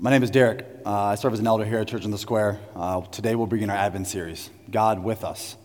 My 0.00 0.10
name 0.10 0.22
is 0.22 0.30
Derek. 0.30 0.64
Uh, 0.86 1.06
I 1.06 1.16
serve 1.16 1.32
as 1.32 1.40
an 1.40 1.46
elder 1.48 1.64
here 1.64 1.80
at 1.80 1.88
Church 1.88 2.04
in 2.04 2.12
the 2.12 2.18
Square. 2.18 2.60
Uh, 2.76 3.00
today 3.00 3.34
we'll 3.34 3.48
begin 3.48 3.68
our 3.68 3.76
Advent 3.76 4.06
series, 4.06 4.48
God 4.70 5.02
with 5.02 5.24
Us. 5.24 5.56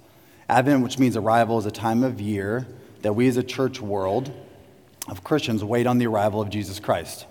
Advent, 0.49 0.81
which 0.81 0.97
means 0.97 1.15
arrival, 1.15 1.59
is 1.59 1.67
a 1.67 1.71
time 1.71 2.03
of 2.03 2.19
year 2.19 2.67
that 3.03 3.13
we 3.13 3.27
as 3.27 3.37
a 3.37 3.43
church 3.43 3.79
world 3.79 4.33
of 5.07 5.23
Christians 5.23 5.63
wait 5.63 5.85
on 5.85 5.99
the 5.99 6.07
arrival 6.07 6.41
of 6.41 6.49
Jesus 6.49 6.79
Christ, 6.79 7.27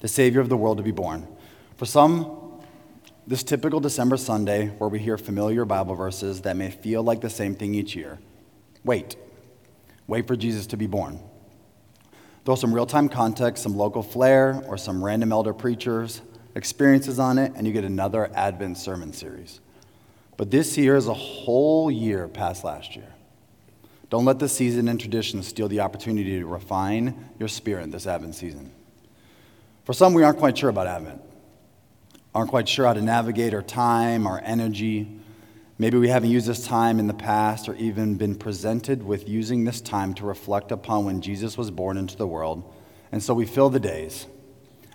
the 0.00 0.08
Savior 0.08 0.40
of 0.40 0.48
the 0.48 0.56
world 0.56 0.78
to 0.78 0.82
be 0.82 0.90
born. 0.90 1.28
For 1.76 1.84
some, 1.84 2.62
this 3.26 3.42
typical 3.42 3.80
December 3.80 4.16
Sunday 4.16 4.68
where 4.68 4.88
we 4.88 5.00
hear 5.00 5.18
familiar 5.18 5.66
Bible 5.66 5.96
verses 5.96 6.40
that 6.42 6.56
may 6.56 6.70
feel 6.70 7.02
like 7.02 7.20
the 7.20 7.28
same 7.28 7.54
thing 7.54 7.74
each 7.74 7.94
year. 7.94 8.18
Wait. 8.84 9.16
Wait 10.06 10.26
for 10.26 10.34
Jesus 10.34 10.66
to 10.68 10.78
be 10.78 10.86
born. 10.86 11.20
Throw 12.44 12.56
some 12.56 12.74
real 12.74 12.86
time 12.86 13.08
context, 13.08 13.62
some 13.62 13.76
local 13.76 14.02
flair, 14.02 14.62
or 14.66 14.76
some 14.76 15.04
random 15.04 15.32
elder 15.32 15.52
preachers' 15.52 16.22
experiences 16.54 17.18
on 17.18 17.38
it, 17.38 17.52
and 17.54 17.66
you 17.66 17.72
get 17.72 17.84
another 17.84 18.30
Advent 18.34 18.78
sermon 18.78 19.12
series. 19.12 19.60
But 20.36 20.50
this 20.50 20.76
year 20.76 20.96
is 20.96 21.06
a 21.06 21.14
whole 21.14 21.90
year 21.90 22.26
past 22.26 22.64
last 22.64 22.96
year. 22.96 23.12
Don't 24.10 24.24
let 24.24 24.38
the 24.38 24.48
season 24.48 24.88
and 24.88 24.98
tradition 24.98 25.42
steal 25.42 25.68
the 25.68 25.80
opportunity 25.80 26.38
to 26.40 26.46
refine 26.46 27.30
your 27.38 27.48
spirit 27.48 27.90
this 27.92 28.06
Advent 28.06 28.34
season. 28.34 28.72
For 29.84 29.92
some, 29.92 30.12
we 30.12 30.22
aren't 30.22 30.38
quite 30.38 30.58
sure 30.58 30.68
about 30.68 30.86
Advent, 30.86 31.20
aren't 32.34 32.50
quite 32.50 32.68
sure 32.68 32.86
how 32.86 32.92
to 32.92 33.00
navigate 33.00 33.54
our 33.54 33.62
time, 33.62 34.26
our 34.26 34.40
energy. 34.44 35.21
Maybe 35.82 35.98
we 35.98 36.10
haven't 36.10 36.30
used 36.30 36.46
this 36.46 36.64
time 36.64 37.00
in 37.00 37.08
the 37.08 37.12
past 37.12 37.68
or 37.68 37.74
even 37.74 38.14
been 38.14 38.36
presented 38.36 39.02
with 39.02 39.28
using 39.28 39.64
this 39.64 39.80
time 39.80 40.14
to 40.14 40.24
reflect 40.24 40.70
upon 40.70 41.04
when 41.04 41.20
Jesus 41.20 41.58
was 41.58 41.72
born 41.72 41.98
into 41.98 42.16
the 42.16 42.24
world. 42.24 42.62
And 43.10 43.20
so 43.20 43.34
we 43.34 43.46
fill 43.46 43.68
the 43.68 43.80
days, 43.80 44.28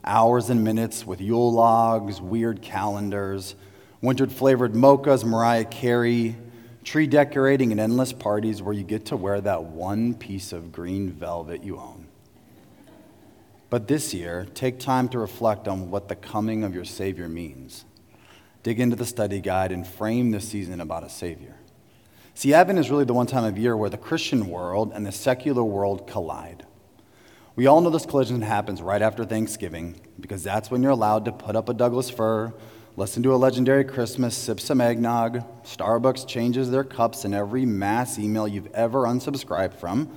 hours 0.06 0.50
and 0.50 0.64
minutes 0.64 1.06
with 1.06 1.20
Yule 1.20 1.52
logs, 1.52 2.22
weird 2.22 2.62
calendars, 2.62 3.56
winter 4.02 4.28
flavored 4.28 4.76
mochas, 4.76 5.26
Mariah 5.26 5.66
Carey, 5.66 6.38
tree 6.86 7.06
decorating, 7.06 7.74
and 7.74 7.82
endless 7.82 8.14
parties 8.14 8.62
where 8.62 8.74
you 8.74 8.84
get 8.84 9.08
to 9.08 9.18
wear 9.18 9.42
that 9.42 9.66
one 9.66 10.14
piece 10.14 10.54
of 10.54 10.72
green 10.72 11.12
velvet 11.12 11.66
you 11.66 11.76
own. 11.76 12.08
But 13.70 13.90
this 13.90 14.14
year, 14.14 14.48
take 14.54 14.80
time 14.80 15.10
to 15.10 15.20
reflect 15.20 15.68
on 15.68 15.92
what 15.92 16.08
the 16.08 16.16
coming 16.16 16.64
of 16.64 16.74
your 16.74 16.86
Savior 16.86 17.28
means 17.28 17.84
dig 18.64 18.80
into 18.80 18.96
the 18.96 19.06
study 19.06 19.42
guide, 19.42 19.72
and 19.72 19.88
frame 19.88 20.32
the 20.32 20.42
season 20.42 20.82
about 20.82 21.04
a 21.04 21.10
Savior. 21.10 21.56
See, 22.34 22.54
Advent 22.54 22.78
is 22.78 22.92
really 22.92 23.06
the 23.06 23.14
one 23.14 23.26
time 23.26 23.46
of 23.46 23.58
year 23.58 23.76
where 23.76 23.90
the 23.90 23.98
Christian 23.98 24.48
world 24.48 24.92
and 24.94 25.06
the 25.06 25.12
secular 25.12 25.64
world 25.64 26.06
collide. 26.08 26.66
We 27.56 27.66
all 27.66 27.82
know 27.82 27.90
this 27.90 28.06
collision 28.06 28.44
happens 28.44 28.84
right 28.84 29.02
after 29.02 29.26
Thanksgiving 29.26 30.00
because 30.20 30.44
that's 30.44 30.70
when 30.70 30.84
you're 30.84 30.92
allowed 30.92 31.26
to 31.26 31.32
put 31.32 31.56
up 31.56 31.70
a 31.70 31.74
Douglas 31.74 32.12
fir, 32.12 32.54
listen 32.96 33.24
to 33.24 33.34
a 33.34 33.38
legendary 33.38 33.84
Christmas, 33.84 34.38
sip 34.38 34.60
some 34.60 34.80
eggnog. 34.80 35.44
Starbucks 35.64 36.28
changes 36.28 36.70
their 36.70 36.84
cups, 36.84 37.26
and 37.26 37.34
every 37.34 37.66
mass 37.66 38.20
email 38.20 38.48
you've 38.48 38.72
ever 38.76 39.06
unsubscribed 39.06 39.74
from 39.74 40.08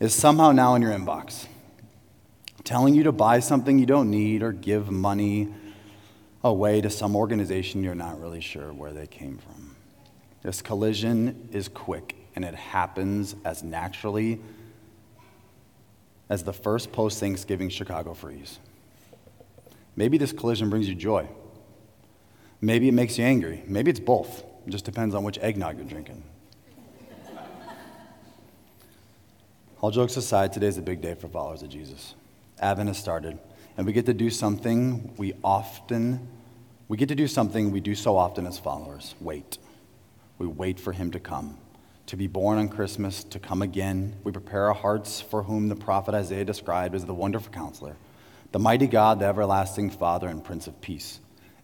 is 0.00 0.14
somehow 0.14 0.52
now 0.52 0.74
in 0.74 0.82
your 0.82 0.92
inbox, 0.92 1.46
telling 2.64 2.94
you 2.94 3.04
to 3.04 3.12
buy 3.12 3.40
something 3.40 3.78
you 3.78 3.86
don't 3.86 4.10
need 4.10 4.42
or 4.42 4.52
give 4.52 4.90
money 4.90 5.48
away 6.44 6.80
to 6.80 6.90
some 6.90 7.16
organization 7.16 7.82
you're 7.82 7.94
not 7.94 8.20
really 8.20 8.40
sure 8.40 8.72
where 8.72 8.92
they 8.92 9.06
came 9.06 9.38
from. 9.38 9.76
This 10.42 10.62
collision 10.62 11.48
is 11.52 11.68
quick 11.68 12.16
and 12.36 12.44
it 12.44 12.54
happens 12.54 13.34
as 13.44 13.62
naturally 13.62 14.40
as 16.28 16.44
the 16.44 16.52
first 16.52 16.92
post 16.92 17.18
Thanksgiving 17.20 17.68
Chicago 17.68 18.14
freeze. 18.14 18.58
Maybe 19.96 20.18
this 20.18 20.32
collision 20.32 20.70
brings 20.70 20.88
you 20.88 20.94
joy. 20.94 21.28
Maybe 22.60 22.88
it 22.88 22.92
makes 22.92 23.18
you 23.18 23.24
angry. 23.24 23.64
Maybe 23.66 23.90
it's 23.90 24.00
both. 24.00 24.44
It 24.66 24.70
just 24.70 24.84
depends 24.84 25.14
on 25.14 25.24
which 25.24 25.38
eggnog 25.38 25.76
you're 25.76 25.86
drinking. 25.86 26.22
All 29.80 29.90
jokes 29.90 30.16
aside, 30.16 30.52
today's 30.52 30.76
a 30.76 30.82
big 30.82 31.00
day 31.00 31.14
for 31.14 31.28
followers 31.28 31.62
of 31.62 31.68
Jesus. 31.68 32.14
Advent 32.60 32.88
has 32.88 32.98
started 32.98 33.38
and 33.78 33.86
we 33.86 33.92
get 33.92 34.06
to 34.06 34.12
do 34.12 34.28
something 34.28 35.14
we 35.16 35.32
often 35.42 36.28
we 36.88 36.96
get 36.96 37.08
to 37.08 37.14
do 37.14 37.28
something 37.28 37.70
we 37.70 37.80
do 37.80 37.94
so 37.94 38.16
often 38.16 38.46
as 38.46 38.58
followers. 38.58 39.14
Wait. 39.20 39.58
We 40.38 40.46
wait 40.46 40.80
for 40.80 40.92
him 40.92 41.10
to 41.10 41.20
come. 41.20 41.58
To 42.06 42.16
be 42.16 42.26
born 42.26 42.58
on 42.58 42.68
christmas 42.68 43.22
to 43.24 43.38
come 43.38 43.62
again. 43.62 44.16
We 44.24 44.32
prepare 44.32 44.68
our 44.68 44.74
hearts 44.74 45.20
for 45.20 45.44
whom 45.44 45.68
the 45.68 45.76
prophet 45.76 46.14
isaiah 46.14 46.44
described 46.44 46.94
as 46.94 47.06
the 47.06 47.14
wonderful 47.14 47.52
counselor 47.52 47.96
the 48.50 48.58
mighty 48.58 48.88
god 48.88 49.20
the 49.20 49.26
everlasting 49.26 49.90
father 49.90 50.28
and 50.28 50.44
prince 50.44 50.66
of 50.66 50.80
peace. 50.80 51.20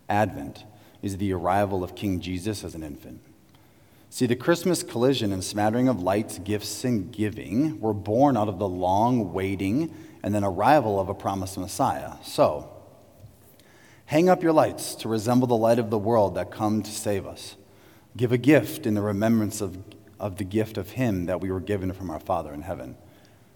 Advent 0.09 0.65
is 1.03 1.17
the 1.17 1.33
arrival 1.33 1.83
of 1.83 1.97
king 1.97 2.21
jesus 2.21 2.63
as 2.63 2.77
an 2.77 2.85
infant. 2.85 3.21
See, 4.11 4.27
the 4.27 4.37
Christmas 4.37 4.85
collision 4.85 5.33
and 5.33 5.43
smattering 5.43 5.89
of 5.89 6.01
lights, 6.01 6.39
gifts, 6.39 6.85
and 6.85 7.11
giving 7.11 7.81
were 7.81 7.93
born 7.93 8.37
out 8.37 8.49
of 8.49 8.61
the 8.61 8.69
long 8.69 9.33
waiting 9.33 9.93
and 10.25 10.35
then 10.35 10.43
arrival 10.43 10.99
of 10.99 11.11
a 11.11 11.15
promised 11.15 11.59
Messiah. 11.59 12.13
So, 12.23 12.71
hang 14.07 14.31
up 14.31 14.43
your 14.43 14.55
lights 14.55 14.95
to 14.97 15.09
resemble 15.09 15.47
the 15.47 15.55
light 15.55 15.79
of 15.79 15.91
the 15.91 15.99
world 15.99 16.35
that 16.37 16.51
come 16.51 16.83
to 16.83 16.91
save 16.91 17.27
us. 17.27 17.57
Give 18.17 18.33
a 18.33 18.39
gift 18.39 18.87
in 18.87 18.95
the 18.95 19.03
remembrance 19.03 19.61
of, 19.61 19.77
of 20.19 20.39
the 20.39 20.45
gift 20.45 20.79
of 20.79 20.93
Him 20.93 21.27
that 21.27 21.43
we 21.43 21.53
were 21.53 21.61
given 21.61 21.93
from 21.93 22.09
our 22.09 22.19
Father 22.19 22.55
in 22.55 22.63
heaven. 22.63 22.97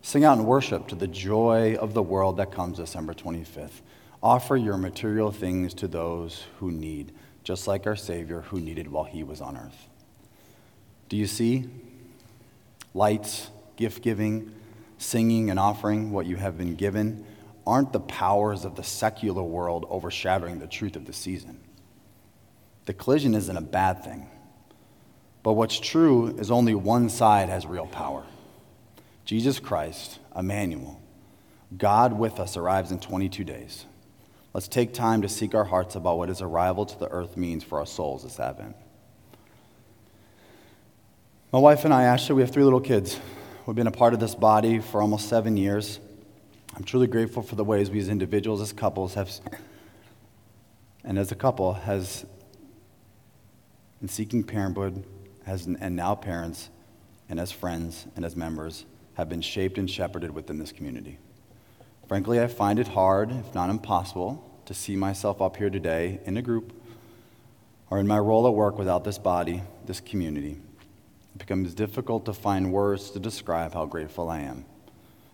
Sing 0.02 0.24
out 0.24 0.36
and 0.36 0.46
worship 0.46 0.88
to 0.88 0.94
the 0.94 1.06
joy 1.06 1.74
of 1.76 1.94
the 1.94 2.02
world 2.02 2.36
that 2.36 2.52
comes 2.52 2.76
December 2.76 3.14
25th. 3.14 3.80
Offer 4.22 4.58
your 4.58 4.76
material 4.76 5.32
things 5.32 5.72
to 5.72 5.88
those 5.88 6.44
who 6.58 6.70
need, 6.70 7.12
just 7.44 7.66
like 7.66 7.86
our 7.86 7.96
Savior 7.96 8.42
who 8.42 8.60
needed 8.60 8.92
while 8.92 9.04
He 9.04 9.22
was 9.22 9.40
on 9.40 9.56
earth. 9.56 9.88
Do 11.08 11.16
you 11.16 11.26
see? 11.26 11.70
Lights, 12.92 13.48
gift 13.76 14.02
giving, 14.02 14.52
singing 14.98 15.50
and 15.50 15.58
offering 15.58 16.10
what 16.10 16.26
you 16.26 16.36
have 16.36 16.58
been 16.58 16.74
given 16.74 17.24
aren't 17.66 17.92
the 17.92 18.00
powers 18.00 18.64
of 18.64 18.76
the 18.76 18.82
secular 18.82 19.42
world 19.42 19.86
overshadowing 19.90 20.58
the 20.58 20.66
truth 20.66 20.96
of 20.96 21.06
the 21.06 21.12
season. 21.12 21.60
The 22.86 22.94
collision 22.94 23.34
isn't 23.34 23.56
a 23.56 23.62
bad 23.62 24.02
thing. 24.02 24.28
But 25.42 25.52
what's 25.52 25.78
true 25.78 26.28
is 26.38 26.50
only 26.50 26.74
one 26.74 27.08
side 27.08 27.48
has 27.48 27.66
real 27.66 27.86
power. 27.86 28.24
Jesus 29.24 29.58
Christ, 29.60 30.18
Emmanuel, 30.34 31.00
God 31.76 32.18
with 32.18 32.40
us, 32.40 32.56
arrives 32.56 32.90
in 32.90 32.98
22 32.98 33.44
days. 33.44 33.84
Let's 34.54 34.68
take 34.68 34.94
time 34.94 35.22
to 35.22 35.28
seek 35.28 35.54
our 35.54 35.64
hearts 35.64 35.94
about 35.94 36.16
what 36.16 36.30
his 36.30 36.40
arrival 36.40 36.86
to 36.86 36.98
the 36.98 37.08
earth 37.08 37.36
means 37.36 37.62
for 37.62 37.78
our 37.78 37.86
souls 37.86 38.24
this 38.24 38.40
Advent. 38.40 38.74
My 41.52 41.58
wife 41.58 41.84
and 41.84 41.92
I, 41.92 42.04
Ashley, 42.04 42.34
we 42.34 42.42
have 42.42 42.50
three 42.50 42.64
little 42.64 42.80
kids. 42.80 43.20
We've 43.68 43.76
been 43.76 43.86
a 43.86 43.90
part 43.90 44.14
of 44.14 44.20
this 44.20 44.34
body 44.34 44.78
for 44.78 45.02
almost 45.02 45.28
seven 45.28 45.58
years. 45.58 46.00
I'm 46.74 46.84
truly 46.84 47.06
grateful 47.06 47.42
for 47.42 47.54
the 47.54 47.64
ways 47.64 47.90
we 47.90 47.98
as 47.98 48.08
individuals, 48.08 48.62
as 48.62 48.72
couples, 48.72 49.12
have, 49.12 49.30
and 51.04 51.18
as 51.18 51.32
a 51.32 51.34
couple, 51.34 51.74
has, 51.74 52.24
in 54.00 54.08
seeking 54.08 54.42
parenthood, 54.42 55.04
has, 55.44 55.66
and 55.66 55.94
now 55.94 56.14
parents, 56.14 56.70
and 57.28 57.38
as 57.38 57.52
friends 57.52 58.06
and 58.16 58.24
as 58.24 58.34
members, 58.34 58.86
have 59.18 59.28
been 59.28 59.42
shaped 59.42 59.76
and 59.76 59.90
shepherded 59.90 60.30
within 60.30 60.58
this 60.58 60.72
community. 60.72 61.18
Frankly, 62.06 62.40
I 62.40 62.46
find 62.46 62.78
it 62.78 62.88
hard, 62.88 63.30
if 63.30 63.54
not 63.54 63.68
impossible, 63.68 64.50
to 64.64 64.72
see 64.72 64.96
myself 64.96 65.42
up 65.42 65.58
here 65.58 65.68
today 65.68 66.20
in 66.24 66.38
a 66.38 66.42
group 66.42 66.72
or 67.90 67.98
in 67.98 68.06
my 68.06 68.18
role 68.18 68.46
at 68.46 68.54
work 68.54 68.78
without 68.78 69.04
this 69.04 69.18
body, 69.18 69.62
this 69.84 70.00
community. 70.00 70.58
It 71.34 71.38
becomes 71.38 71.74
difficult 71.74 72.24
to 72.26 72.32
find 72.32 72.72
words 72.72 73.10
to 73.10 73.20
describe 73.20 73.74
how 73.74 73.86
grateful 73.86 74.28
I 74.28 74.40
am. 74.40 74.64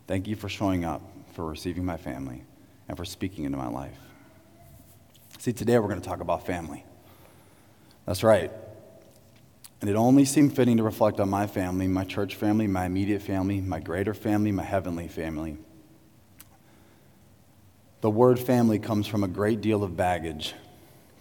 Thank 0.06 0.28
you 0.28 0.36
for 0.36 0.48
showing 0.48 0.84
up, 0.84 1.02
for 1.32 1.46
receiving 1.46 1.84
my 1.84 1.96
family, 1.96 2.44
and 2.88 2.96
for 2.96 3.04
speaking 3.04 3.44
into 3.44 3.58
my 3.58 3.68
life. 3.68 3.98
See, 5.38 5.52
today 5.52 5.78
we're 5.78 5.88
going 5.88 6.00
to 6.00 6.08
talk 6.08 6.20
about 6.20 6.46
family. 6.46 6.84
That's 8.06 8.22
right. 8.22 8.50
And 9.80 9.90
it 9.90 9.96
only 9.96 10.24
seemed 10.24 10.56
fitting 10.56 10.78
to 10.78 10.82
reflect 10.82 11.20
on 11.20 11.28
my 11.28 11.46
family, 11.46 11.86
my 11.88 12.04
church 12.04 12.36
family, 12.36 12.66
my 12.66 12.86
immediate 12.86 13.20
family, 13.20 13.60
my 13.60 13.80
greater 13.80 14.14
family, 14.14 14.52
my 14.52 14.62
heavenly 14.62 15.08
family. 15.08 15.58
The 18.00 18.10
word 18.10 18.38
family 18.38 18.78
comes 18.78 19.06
from 19.06 19.24
a 19.24 19.28
great 19.28 19.60
deal 19.60 19.82
of 19.82 19.96
baggage 19.96 20.54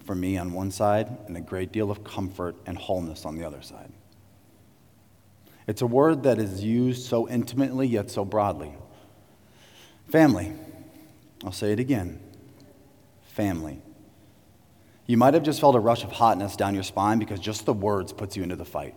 for 0.05 0.15
me 0.15 0.37
on 0.37 0.51
one 0.51 0.71
side 0.71 1.09
and 1.27 1.35
a 1.37 1.41
great 1.41 1.71
deal 1.71 1.89
of 1.91 2.03
comfort 2.03 2.55
and 2.65 2.77
wholeness 2.77 3.25
on 3.25 3.37
the 3.37 3.45
other 3.45 3.61
side. 3.61 3.91
It's 5.67 5.81
a 5.81 5.87
word 5.87 6.23
that 6.23 6.39
is 6.39 6.63
used 6.63 7.05
so 7.05 7.27
intimately 7.27 7.87
yet 7.87 8.11
so 8.11 8.25
broadly. 8.25 8.73
Family. 10.09 10.53
I'll 11.43 11.51
say 11.51 11.71
it 11.71 11.79
again. 11.79 12.19
Family. 13.27 13.81
You 15.05 15.17
might 15.17 15.33
have 15.33 15.43
just 15.43 15.59
felt 15.59 15.75
a 15.75 15.79
rush 15.79 16.03
of 16.03 16.11
hotness 16.11 16.55
down 16.55 16.73
your 16.73 16.83
spine 16.83 17.19
because 17.19 17.39
just 17.39 17.65
the 17.65 17.73
words 17.73 18.13
puts 18.13 18.37
you 18.37 18.43
into 18.43 18.55
the 18.55 18.65
fight. 18.65 18.95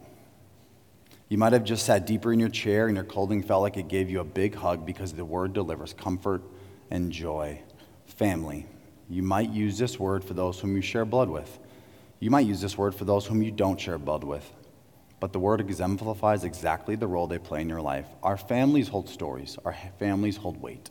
You 1.28 1.38
might 1.38 1.52
have 1.52 1.64
just 1.64 1.84
sat 1.84 2.06
deeper 2.06 2.32
in 2.32 2.38
your 2.38 2.48
chair 2.48 2.86
and 2.86 2.96
your 2.96 3.04
clothing 3.04 3.42
felt 3.42 3.62
like 3.62 3.76
it 3.76 3.88
gave 3.88 4.08
you 4.08 4.20
a 4.20 4.24
big 4.24 4.54
hug 4.54 4.86
because 4.86 5.12
the 5.12 5.24
word 5.24 5.52
delivers 5.52 5.92
comfort 5.92 6.42
and 6.90 7.10
joy. 7.10 7.60
Family. 8.06 8.66
You 9.08 9.22
might 9.22 9.50
use 9.50 9.78
this 9.78 9.98
word 9.98 10.24
for 10.24 10.34
those 10.34 10.60
whom 10.60 10.76
you 10.76 10.82
share 10.82 11.04
blood 11.04 11.28
with. 11.28 11.58
You 12.20 12.30
might 12.30 12.46
use 12.46 12.60
this 12.60 12.78
word 12.78 12.94
for 12.94 13.04
those 13.04 13.26
whom 13.26 13.42
you 13.42 13.50
don't 13.50 13.80
share 13.80 13.98
blood 13.98 14.22
with. 14.22 14.50
But 15.18 15.32
the 15.32 15.38
word 15.38 15.60
exemplifies 15.60 16.44
exactly 16.44 16.94
the 16.94 17.06
role 17.06 17.26
they 17.26 17.38
play 17.38 17.62
in 17.62 17.68
your 17.68 17.80
life. 17.80 18.06
Our 18.22 18.36
families 18.36 18.88
hold 18.88 19.08
stories, 19.08 19.56
our 19.64 19.76
families 19.98 20.36
hold 20.36 20.60
weight. 20.60 20.90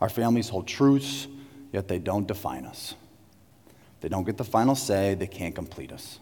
Our 0.00 0.08
families 0.08 0.48
hold 0.48 0.66
truths, 0.66 1.28
yet 1.72 1.88
they 1.88 1.98
don't 1.98 2.26
define 2.26 2.64
us. 2.64 2.94
They 4.00 4.08
don't 4.08 4.24
get 4.24 4.38
the 4.38 4.44
final 4.44 4.74
say, 4.74 5.14
they 5.14 5.26
can't 5.26 5.54
complete 5.54 5.92
us. 5.92 6.20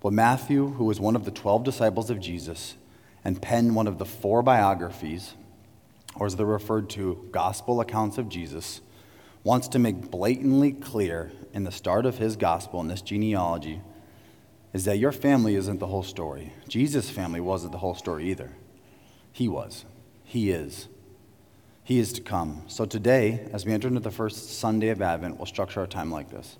Well, 0.00 0.12
Matthew, 0.12 0.68
who 0.70 0.84
was 0.84 1.00
one 1.00 1.16
of 1.16 1.24
the 1.24 1.30
12 1.30 1.64
disciples 1.64 2.10
of 2.10 2.20
Jesus 2.20 2.76
and 3.24 3.42
penned 3.42 3.74
one 3.74 3.86
of 3.86 3.98
the 3.98 4.04
four 4.04 4.42
biographies, 4.42 5.34
or 6.16 6.26
as 6.26 6.36
they're 6.36 6.46
referred 6.46 6.88
to, 6.90 7.28
gospel 7.32 7.80
accounts 7.80 8.18
of 8.18 8.28
Jesus, 8.28 8.80
wants 9.44 9.68
to 9.68 9.78
make 9.78 10.10
blatantly 10.10 10.72
clear 10.72 11.32
in 11.52 11.64
the 11.64 11.72
start 11.72 12.06
of 12.06 12.18
his 12.18 12.36
gospel, 12.36 12.80
in 12.80 12.88
this 12.88 13.02
genealogy, 13.02 13.80
is 14.72 14.84
that 14.84 14.98
your 14.98 15.12
family 15.12 15.54
isn't 15.54 15.78
the 15.78 15.86
whole 15.86 16.02
story. 16.02 16.52
Jesus' 16.66 17.10
family 17.10 17.40
wasn't 17.40 17.72
the 17.72 17.78
whole 17.78 17.94
story 17.94 18.30
either. 18.30 18.52
He 19.30 19.48
was. 19.48 19.84
He 20.24 20.50
is. 20.50 20.88
He 21.84 21.98
is 21.98 22.12
to 22.14 22.20
come. 22.20 22.62
So 22.68 22.84
today, 22.84 23.46
as 23.52 23.66
we 23.66 23.72
enter 23.72 23.88
into 23.88 24.00
the 24.00 24.10
first 24.10 24.58
Sunday 24.58 24.88
of 24.88 25.02
Advent, 25.02 25.36
we'll 25.36 25.46
structure 25.46 25.80
our 25.80 25.86
time 25.86 26.10
like 26.10 26.30
this 26.30 26.56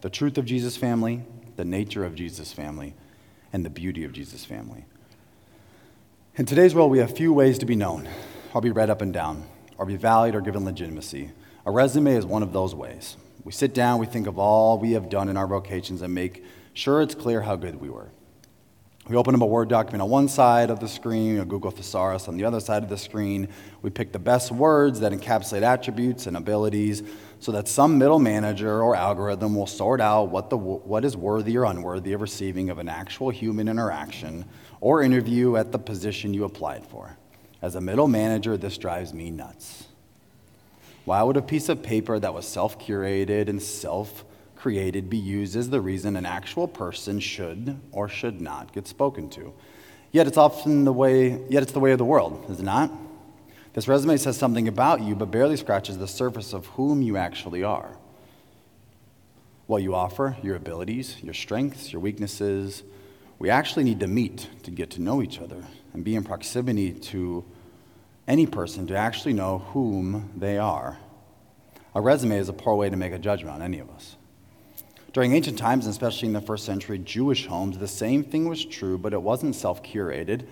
the 0.00 0.10
truth 0.10 0.38
of 0.38 0.44
Jesus' 0.44 0.76
family, 0.76 1.22
the 1.56 1.64
nature 1.64 2.04
of 2.04 2.14
Jesus' 2.14 2.52
family, 2.52 2.94
and 3.52 3.64
the 3.64 3.70
beauty 3.70 4.04
of 4.04 4.12
Jesus' 4.12 4.44
family. 4.44 4.84
In 6.36 6.46
today's 6.46 6.74
world, 6.74 6.90
we 6.90 6.98
have 6.98 7.16
few 7.16 7.32
ways 7.32 7.58
to 7.58 7.66
be 7.66 7.74
known, 7.74 8.08
or 8.54 8.60
be 8.60 8.70
read 8.70 8.90
up 8.90 9.02
and 9.02 9.12
down, 9.12 9.44
or 9.76 9.86
be 9.86 9.96
valued 9.96 10.36
or 10.36 10.40
given 10.40 10.64
legitimacy. 10.64 11.30
A 11.66 11.70
resume 11.70 12.14
is 12.14 12.24
one 12.24 12.42
of 12.42 12.52
those 12.52 12.74
ways. 12.74 13.16
We 13.42 13.52
sit 13.52 13.74
down, 13.74 13.98
we 13.98 14.06
think 14.06 14.26
of 14.26 14.38
all 14.38 14.78
we 14.78 14.92
have 14.92 15.08
done 15.08 15.28
in 15.28 15.36
our 15.36 15.46
vocations, 15.46 16.02
and 16.02 16.14
make 16.14 16.44
sure 16.78 17.02
it's 17.02 17.14
clear 17.14 17.42
how 17.42 17.56
good 17.56 17.80
we 17.80 17.90
were. 17.90 18.08
We 19.08 19.16
open 19.16 19.34
up 19.34 19.40
a 19.40 19.46
Word 19.46 19.68
document 19.68 20.02
on 20.02 20.10
one 20.10 20.28
side 20.28 20.70
of 20.70 20.80
the 20.80 20.86
screen, 20.86 21.40
a 21.40 21.44
Google 21.44 21.70
Thesaurus 21.70 22.28
on 22.28 22.36
the 22.36 22.44
other 22.44 22.60
side 22.60 22.82
of 22.82 22.88
the 22.88 22.98
screen. 22.98 23.48
We 23.82 23.90
pick 23.90 24.12
the 24.12 24.18
best 24.18 24.52
words 24.52 25.00
that 25.00 25.12
encapsulate 25.12 25.62
attributes 25.62 26.26
and 26.26 26.36
abilities 26.36 27.02
so 27.40 27.50
that 27.52 27.66
some 27.68 27.98
middle 27.98 28.18
manager 28.18 28.82
or 28.82 28.94
algorithm 28.94 29.56
will 29.56 29.66
sort 29.66 30.00
out 30.00 30.24
what, 30.24 30.50
the, 30.50 30.56
what 30.56 31.04
is 31.04 31.16
worthy 31.16 31.56
or 31.56 31.64
unworthy 31.64 32.12
of 32.12 32.20
receiving 32.20 32.70
of 32.70 32.78
an 32.78 32.88
actual 32.88 33.30
human 33.30 33.66
interaction 33.66 34.44
or 34.80 35.02
interview 35.02 35.56
at 35.56 35.72
the 35.72 35.78
position 35.78 36.32
you 36.32 36.44
applied 36.44 36.86
for. 36.86 37.16
As 37.60 37.74
a 37.74 37.80
middle 37.80 38.08
manager, 38.08 38.56
this 38.56 38.78
drives 38.78 39.12
me 39.12 39.30
nuts. 39.30 39.88
Why 41.06 41.22
would 41.22 41.38
a 41.38 41.42
piece 41.42 41.70
of 41.70 41.82
paper 41.82 42.18
that 42.20 42.34
was 42.34 42.46
self 42.46 42.78
curated 42.78 43.48
and 43.48 43.60
self 43.60 44.24
created 44.58 45.08
be 45.08 45.16
used 45.16 45.56
as 45.56 45.70
the 45.70 45.80
reason 45.80 46.16
an 46.16 46.26
actual 46.26 46.68
person 46.68 47.20
should 47.20 47.78
or 47.92 48.08
should 48.08 48.40
not 48.40 48.72
get 48.72 48.86
spoken 48.86 49.30
to. 49.30 49.52
Yet 50.10 50.26
it's 50.26 50.36
often 50.36 50.84
the 50.84 50.92
way, 50.92 51.40
yet 51.48 51.62
it's 51.62 51.72
the 51.72 51.80
way 51.80 51.92
of 51.92 51.98
the 51.98 52.04
world, 52.04 52.46
is 52.50 52.60
it 52.60 52.64
not? 52.64 52.90
This 53.74 53.86
resume 53.86 54.16
says 54.16 54.36
something 54.36 54.66
about 54.66 55.00
you, 55.02 55.14
but 55.14 55.30
barely 55.30 55.56
scratches 55.56 55.98
the 55.98 56.08
surface 56.08 56.52
of 56.52 56.66
whom 56.66 57.02
you 57.02 57.16
actually 57.16 57.62
are. 57.62 57.96
What 59.66 59.82
you 59.82 59.94
offer, 59.94 60.36
your 60.42 60.56
abilities, 60.56 61.22
your 61.22 61.34
strengths, 61.34 61.92
your 61.92 62.00
weaknesses. 62.00 62.82
We 63.38 63.50
actually 63.50 63.84
need 63.84 64.00
to 64.00 64.06
meet 64.06 64.48
to 64.64 64.70
get 64.70 64.90
to 64.92 65.02
know 65.02 65.22
each 65.22 65.38
other 65.40 65.62
and 65.92 66.02
be 66.02 66.16
in 66.16 66.24
proximity 66.24 66.92
to 66.92 67.44
any 68.26 68.46
person 68.46 68.86
to 68.88 68.96
actually 68.96 69.34
know 69.34 69.58
whom 69.58 70.30
they 70.36 70.58
are. 70.58 70.98
A 71.94 72.00
resume 72.00 72.38
is 72.38 72.48
a 72.48 72.52
poor 72.52 72.74
way 72.74 72.90
to 72.90 72.96
make 72.96 73.12
a 73.12 73.18
judgment 73.18 73.54
on 73.54 73.62
any 73.62 73.78
of 73.78 73.90
us. 73.90 74.17
During 75.12 75.32
ancient 75.32 75.58
times, 75.58 75.86
and 75.86 75.92
especially 75.92 76.28
in 76.28 76.34
the 76.34 76.40
first 76.40 76.64
century 76.64 76.98
Jewish 76.98 77.46
homes, 77.46 77.78
the 77.78 77.88
same 77.88 78.22
thing 78.22 78.48
was 78.48 78.64
true, 78.64 78.98
but 78.98 79.14
it 79.14 79.22
wasn't 79.22 79.56
self 79.56 79.82
curated. 79.82 80.46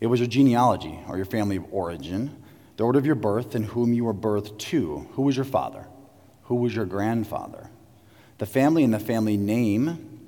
It 0.00 0.08
was 0.08 0.20
your 0.20 0.28
genealogy 0.28 0.98
or 1.08 1.16
your 1.16 1.26
family 1.26 1.56
of 1.56 1.66
origin, 1.72 2.42
the 2.76 2.84
order 2.84 2.98
of 2.98 3.06
your 3.06 3.14
birth, 3.14 3.54
and 3.54 3.66
whom 3.66 3.92
you 3.92 4.04
were 4.04 4.14
birthed 4.14 4.58
to. 4.58 5.08
Who 5.12 5.22
was 5.22 5.36
your 5.36 5.44
father? 5.44 5.86
Who 6.44 6.56
was 6.56 6.74
your 6.74 6.86
grandfather? 6.86 7.70
The 8.38 8.46
family 8.46 8.82
and 8.82 8.92
the 8.92 8.98
family 8.98 9.36
name 9.36 10.20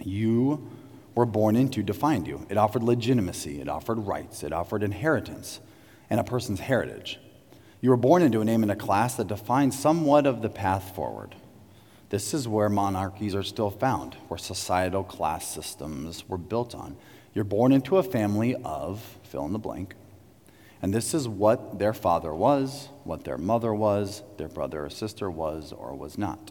you 0.00 0.68
were 1.14 1.26
born 1.26 1.54
into 1.54 1.82
defined 1.82 2.26
you. 2.26 2.46
It 2.48 2.56
offered 2.56 2.82
legitimacy, 2.82 3.60
it 3.60 3.68
offered 3.68 3.98
rights, 3.98 4.42
it 4.42 4.52
offered 4.52 4.82
inheritance, 4.82 5.60
and 6.10 6.18
a 6.18 6.24
person's 6.24 6.60
heritage. 6.60 7.20
You 7.80 7.90
were 7.90 7.96
born 7.96 8.22
into 8.22 8.40
a 8.40 8.44
name 8.44 8.62
and 8.62 8.72
a 8.72 8.76
class 8.76 9.14
that 9.16 9.28
defined 9.28 9.74
somewhat 9.74 10.26
of 10.26 10.42
the 10.42 10.48
path 10.48 10.94
forward. 10.94 11.36
This 12.10 12.32
is 12.32 12.48
where 12.48 12.68
monarchies 12.70 13.34
are 13.34 13.42
still 13.42 13.70
found, 13.70 14.14
where 14.28 14.38
societal 14.38 15.04
class 15.04 15.46
systems 15.46 16.26
were 16.28 16.38
built 16.38 16.74
on. 16.74 16.96
You're 17.34 17.44
born 17.44 17.72
into 17.72 17.98
a 17.98 18.02
family 18.02 18.54
of 18.56 19.00
fill 19.24 19.44
in 19.44 19.52
the 19.52 19.58
blank, 19.58 19.94
and 20.80 20.94
this 20.94 21.12
is 21.12 21.28
what 21.28 21.78
their 21.78 21.92
father 21.92 22.34
was, 22.34 22.88
what 23.04 23.24
their 23.24 23.36
mother 23.36 23.74
was, 23.74 24.22
their 24.38 24.48
brother 24.48 24.86
or 24.86 24.90
sister 24.90 25.30
was 25.30 25.72
or 25.72 25.94
was 25.94 26.16
not. 26.16 26.50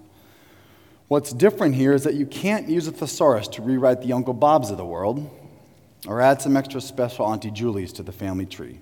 What's 1.07 1.31
different 1.31 1.75
here 1.75 1.93
is 1.93 2.03
that 2.03 2.15
you 2.15 2.25
can't 2.25 2.67
use 2.67 2.87
a 2.87 2.91
thesaurus 2.91 3.47
to 3.49 3.61
rewrite 3.61 4.01
the 4.01 4.13
Uncle 4.13 4.33
Bobs 4.33 4.69
of 4.69 4.77
the 4.77 4.85
world 4.85 5.29
or 6.05 6.21
add 6.21 6.41
some 6.41 6.57
extra 6.57 6.81
special 6.81 7.25
Auntie 7.25 7.49
Julies 7.49 7.93
to 7.93 8.03
the 8.03 8.11
family 8.11 8.45
tree. 8.45 8.79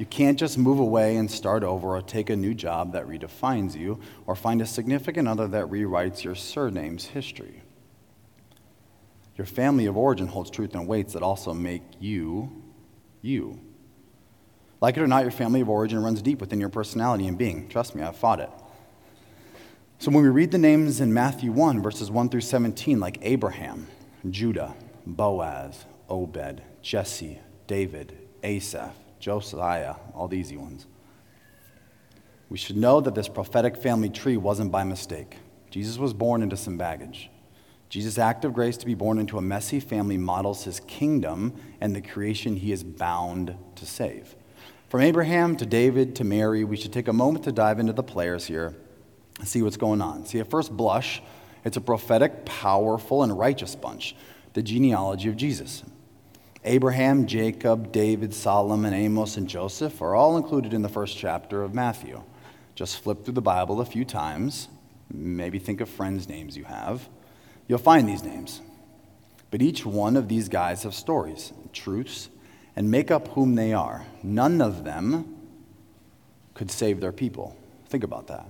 You 0.00 0.06
can't 0.06 0.38
just 0.38 0.56
move 0.56 0.78
away 0.78 1.16
and 1.16 1.30
start 1.30 1.62
over 1.62 1.94
or 1.94 2.00
take 2.00 2.30
a 2.30 2.36
new 2.36 2.54
job 2.54 2.94
that 2.94 3.06
redefines 3.06 3.78
you 3.78 4.00
or 4.26 4.34
find 4.34 4.62
a 4.62 4.66
significant 4.66 5.28
other 5.28 5.46
that 5.48 5.66
rewrites 5.66 6.24
your 6.24 6.34
surname's 6.34 7.04
history. 7.04 7.60
Your 9.36 9.44
family 9.44 9.84
of 9.84 9.98
origin 9.98 10.26
holds 10.26 10.48
truth 10.48 10.74
and 10.74 10.88
weights 10.88 11.12
that 11.12 11.22
also 11.22 11.52
make 11.52 11.82
you 12.00 12.62
you. 13.20 13.60
Like 14.80 14.96
it 14.96 15.02
or 15.02 15.06
not, 15.06 15.20
your 15.20 15.32
family 15.32 15.60
of 15.60 15.68
origin 15.68 16.02
runs 16.02 16.22
deep 16.22 16.40
within 16.40 16.60
your 16.60 16.70
personality 16.70 17.26
and 17.26 17.36
being. 17.36 17.68
Trust 17.68 17.94
me, 17.94 18.02
I've 18.02 18.16
fought 18.16 18.40
it. 18.40 18.48
So 19.98 20.10
when 20.10 20.22
we 20.22 20.30
read 20.30 20.50
the 20.50 20.56
names 20.56 21.02
in 21.02 21.12
Matthew 21.12 21.52
1, 21.52 21.82
verses 21.82 22.10
1 22.10 22.30
through 22.30 22.40
17, 22.40 23.00
like 23.00 23.18
Abraham, 23.20 23.86
Judah, 24.30 24.74
Boaz, 25.04 25.84
Obed, 26.08 26.62
Jesse, 26.80 27.38
David, 27.66 28.16
Asaph, 28.42 28.94
Josiah, 29.20 29.94
all 30.14 30.26
the 30.26 30.36
easy 30.36 30.56
ones. 30.56 30.86
We 32.48 32.58
should 32.58 32.76
know 32.76 33.00
that 33.00 33.14
this 33.14 33.28
prophetic 33.28 33.76
family 33.76 34.08
tree 34.08 34.36
wasn't 34.36 34.72
by 34.72 34.82
mistake. 34.82 35.36
Jesus 35.70 35.98
was 35.98 36.12
born 36.12 36.42
into 36.42 36.56
some 36.56 36.76
baggage. 36.76 37.30
Jesus' 37.88 38.18
act 38.18 38.44
of 38.44 38.54
grace 38.54 38.76
to 38.78 38.86
be 38.86 38.94
born 38.94 39.18
into 39.18 39.38
a 39.38 39.42
messy 39.42 39.78
family 39.78 40.16
models 40.16 40.64
his 40.64 40.80
kingdom 40.80 41.54
and 41.80 41.94
the 41.94 42.00
creation 42.00 42.56
he 42.56 42.72
is 42.72 42.82
bound 42.82 43.56
to 43.76 43.86
save. 43.86 44.34
From 44.88 45.02
Abraham 45.02 45.56
to 45.56 45.66
David 45.66 46.16
to 46.16 46.24
Mary, 46.24 46.64
we 46.64 46.76
should 46.76 46.92
take 46.92 47.08
a 47.08 47.12
moment 47.12 47.44
to 47.44 47.52
dive 47.52 47.78
into 47.78 47.92
the 47.92 48.02
players 48.02 48.46
here 48.46 48.74
and 49.38 49.46
see 49.46 49.62
what's 49.62 49.76
going 49.76 50.00
on. 50.00 50.26
See, 50.26 50.40
at 50.40 50.50
first 50.50 50.76
blush, 50.76 51.22
it's 51.64 51.76
a 51.76 51.80
prophetic, 51.80 52.44
powerful, 52.44 53.22
and 53.22 53.36
righteous 53.38 53.76
bunch, 53.76 54.16
the 54.54 54.62
genealogy 54.62 55.28
of 55.28 55.36
Jesus. 55.36 55.84
Abraham, 56.64 57.26
Jacob, 57.26 57.90
David, 57.90 58.34
Solomon, 58.34 58.92
Amos, 58.92 59.38
and 59.38 59.48
Joseph 59.48 60.02
are 60.02 60.14
all 60.14 60.36
included 60.36 60.74
in 60.74 60.82
the 60.82 60.90
first 60.90 61.16
chapter 61.16 61.62
of 61.62 61.72
Matthew. 61.72 62.22
Just 62.74 63.02
flip 63.02 63.24
through 63.24 63.34
the 63.34 63.40
Bible 63.40 63.80
a 63.80 63.84
few 63.84 64.04
times, 64.04 64.68
maybe 65.10 65.58
think 65.58 65.80
of 65.80 65.88
friends' 65.88 66.28
names 66.28 66.56
you 66.56 66.64
have. 66.64 67.08
You'll 67.66 67.78
find 67.78 68.06
these 68.06 68.22
names. 68.22 68.60
But 69.50 69.62
each 69.62 69.86
one 69.86 70.16
of 70.16 70.28
these 70.28 70.48
guys 70.50 70.82
have 70.82 70.94
stories, 70.94 71.52
truths, 71.72 72.28
and 72.76 72.90
make 72.90 73.10
up 73.10 73.28
whom 73.28 73.54
they 73.54 73.72
are. 73.72 74.04
None 74.22 74.60
of 74.60 74.84
them 74.84 75.36
could 76.52 76.70
save 76.70 77.00
their 77.00 77.12
people. 77.12 77.56
Think 77.88 78.04
about 78.04 78.26
that. 78.26 78.46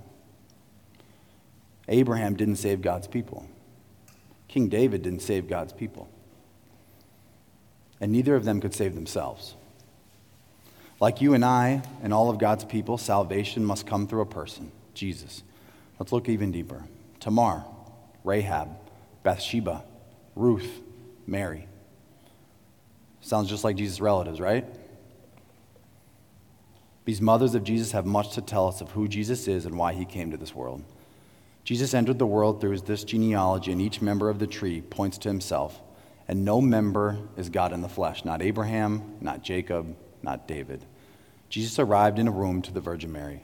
Abraham 1.89 2.35
didn't 2.35 2.57
save 2.57 2.83
God's 2.83 3.07
people. 3.07 3.47
King 4.49 4.69
David 4.69 5.03
didn't 5.03 5.23
save 5.23 5.49
God's 5.49 5.73
people 5.73 6.09
and 8.01 8.11
neither 8.13 8.35
of 8.35 8.45
them 8.45 8.61
could 8.61 8.75
save 8.75 8.95
themselves. 8.95 9.55
Like 11.01 11.21
you 11.21 11.35
and 11.35 11.45
I 11.45 11.83
and 12.03 12.13
all 12.13 12.31
of 12.31 12.39
God's 12.39 12.65
people, 12.65 12.99
salvation 12.99 13.65
must 13.65 13.87
come 13.87 14.07
through 14.07 14.21
a 14.23 14.27
person, 14.27 14.71
Jesus. 14.95 15.43
Let's 15.99 16.13
look 16.13 16.29
even 16.29 16.53
deeper. 16.53 16.85
Tamar, 17.21 17.65
Rahab, 18.25 18.71
Bathsheba, 19.23 19.85
Ruth, 20.35 20.81
Mary. 21.27 21.67
Sounds 23.21 23.49
just 23.49 23.65
like 23.65 23.77
Jesus' 23.77 24.01
relatives, 24.01 24.41
right? 24.41 24.65
These 27.05 27.21
mothers 27.21 27.55
of 27.55 27.65
Jesus 27.65 27.93
have 27.93 28.07
much 28.07 28.35
to 28.35 28.43
tell 28.43 28.69
us 28.69 28.81
of 28.81 28.91
who 28.93 29.09
Jesus 29.09 29.49
is 29.49 29.67
and 29.67 29.77
why 29.77 29.93
he 29.93 30.05
came 30.05 30.31
to 30.31 30.37
this 30.37 30.55
world. 30.55 30.83
Jesus 31.65 31.93
entered 31.93 32.19
the 32.19 32.27
world 32.27 32.61
through 32.61 32.79
this 32.81 33.05
genealogy, 33.05 33.73
and 33.73 33.81
each 33.81 34.01
member 34.01 34.31
of 34.31 34.39
the 34.39 34.47
tree 34.47 34.81
points 34.81 35.19
to 35.19 35.29
himself 35.29 35.81
and 36.31 36.45
no 36.45 36.61
member 36.61 37.19
is 37.37 37.49
God 37.49 37.73
in 37.73 37.83
the 37.83 37.89
flesh, 37.89 38.25
not 38.25 38.41
Abraham, 38.41 39.17
not 39.21 39.43
Jacob, 39.43 39.97
not 40.23 40.47
David. 40.47 40.85
Jesus 41.49 41.81
arrived 41.81 42.21
in 42.21 42.29
a 42.29 42.31
room 42.31 42.63
to 42.63 42.73
the 42.73 42.81
Virgin 42.81 43.11
Mary. 43.11 43.43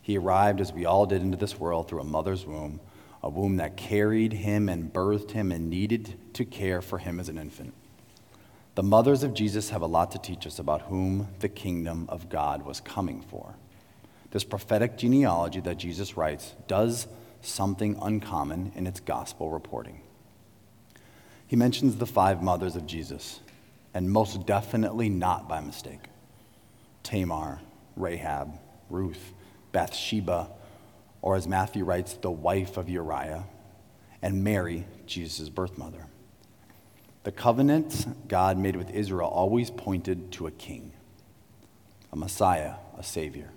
He 0.00 0.16
arrived 0.16 0.62
as 0.62 0.72
we 0.72 0.86
all 0.86 1.04
did 1.04 1.20
into 1.20 1.36
this 1.36 1.60
world 1.60 1.88
through 1.88 2.00
a 2.00 2.04
mother's 2.04 2.46
womb, 2.46 2.80
a 3.22 3.28
womb 3.28 3.58
that 3.58 3.76
carried 3.76 4.32
him 4.32 4.70
and 4.70 4.90
birthed 4.90 5.32
him 5.32 5.52
and 5.52 5.68
needed 5.68 6.18
to 6.32 6.46
care 6.46 6.80
for 6.80 6.96
him 6.96 7.20
as 7.20 7.28
an 7.28 7.36
infant. 7.36 7.74
The 8.76 8.82
mothers 8.82 9.22
of 9.22 9.34
Jesus 9.34 9.68
have 9.68 9.82
a 9.82 9.86
lot 9.86 10.10
to 10.12 10.18
teach 10.18 10.46
us 10.46 10.58
about 10.58 10.80
whom 10.80 11.28
the 11.40 11.50
kingdom 11.50 12.06
of 12.08 12.30
God 12.30 12.64
was 12.64 12.80
coming 12.80 13.20
for. 13.20 13.56
This 14.30 14.42
prophetic 14.42 14.96
genealogy 14.96 15.60
that 15.60 15.76
Jesus 15.76 16.16
writes 16.16 16.54
does 16.66 17.08
something 17.42 17.98
uncommon 18.00 18.72
in 18.74 18.86
its 18.86 19.00
gospel 19.00 19.50
reporting. 19.50 20.00
He 21.50 21.56
mentions 21.56 21.96
the 21.96 22.06
five 22.06 22.44
mothers 22.44 22.76
of 22.76 22.86
Jesus, 22.86 23.40
and 23.92 24.08
most 24.08 24.46
definitely 24.46 25.08
not 25.08 25.48
by 25.48 25.60
mistake 25.60 25.98
Tamar, 27.02 27.60
Rahab, 27.96 28.52
Ruth, 28.88 29.32
Bathsheba, 29.72 30.48
or 31.20 31.34
as 31.34 31.48
Matthew 31.48 31.82
writes, 31.82 32.14
the 32.14 32.30
wife 32.30 32.76
of 32.76 32.88
Uriah, 32.88 33.46
and 34.22 34.44
Mary, 34.44 34.86
Jesus' 35.06 35.48
birth 35.48 35.76
mother. 35.76 36.06
The 37.24 37.32
covenant 37.32 38.06
God 38.28 38.56
made 38.56 38.76
with 38.76 38.90
Israel 38.90 39.28
always 39.28 39.72
pointed 39.72 40.30
to 40.34 40.46
a 40.46 40.52
king, 40.52 40.92
a 42.12 42.16
Messiah, 42.16 42.74
a 42.96 43.02
Savior. 43.02 43.50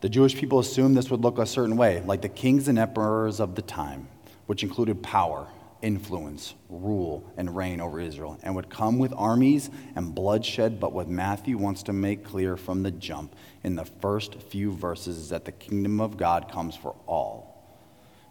The 0.00 0.08
Jewish 0.08 0.36
people 0.36 0.60
assumed 0.60 0.96
this 0.96 1.10
would 1.10 1.22
look 1.22 1.38
a 1.38 1.44
certain 1.44 1.76
way, 1.76 2.04
like 2.06 2.22
the 2.22 2.28
kings 2.28 2.68
and 2.68 2.78
emperors 2.78 3.40
of 3.40 3.56
the 3.56 3.62
time, 3.62 4.06
which 4.46 4.62
included 4.62 5.02
power, 5.02 5.48
influence, 5.82 6.54
rule, 6.68 7.24
and 7.36 7.56
reign 7.56 7.80
over 7.80 8.00
Israel, 8.00 8.38
and 8.42 8.54
would 8.54 8.70
come 8.70 8.98
with 8.98 9.12
armies 9.16 9.70
and 9.96 10.14
bloodshed. 10.14 10.80
But 10.80 10.92
what 10.92 11.08
Matthew 11.08 11.58
wants 11.58 11.82
to 11.84 11.92
make 11.92 12.24
clear 12.24 12.56
from 12.56 12.82
the 12.82 12.90
jump 12.90 13.34
in 13.62 13.76
the 13.76 13.84
first 13.84 14.34
few 14.34 14.72
verses 14.72 15.16
is 15.16 15.28
that 15.30 15.44
the 15.44 15.52
kingdom 15.52 16.00
of 16.00 16.16
God 16.16 16.50
comes 16.50 16.76
for 16.76 16.94
all. 17.06 17.50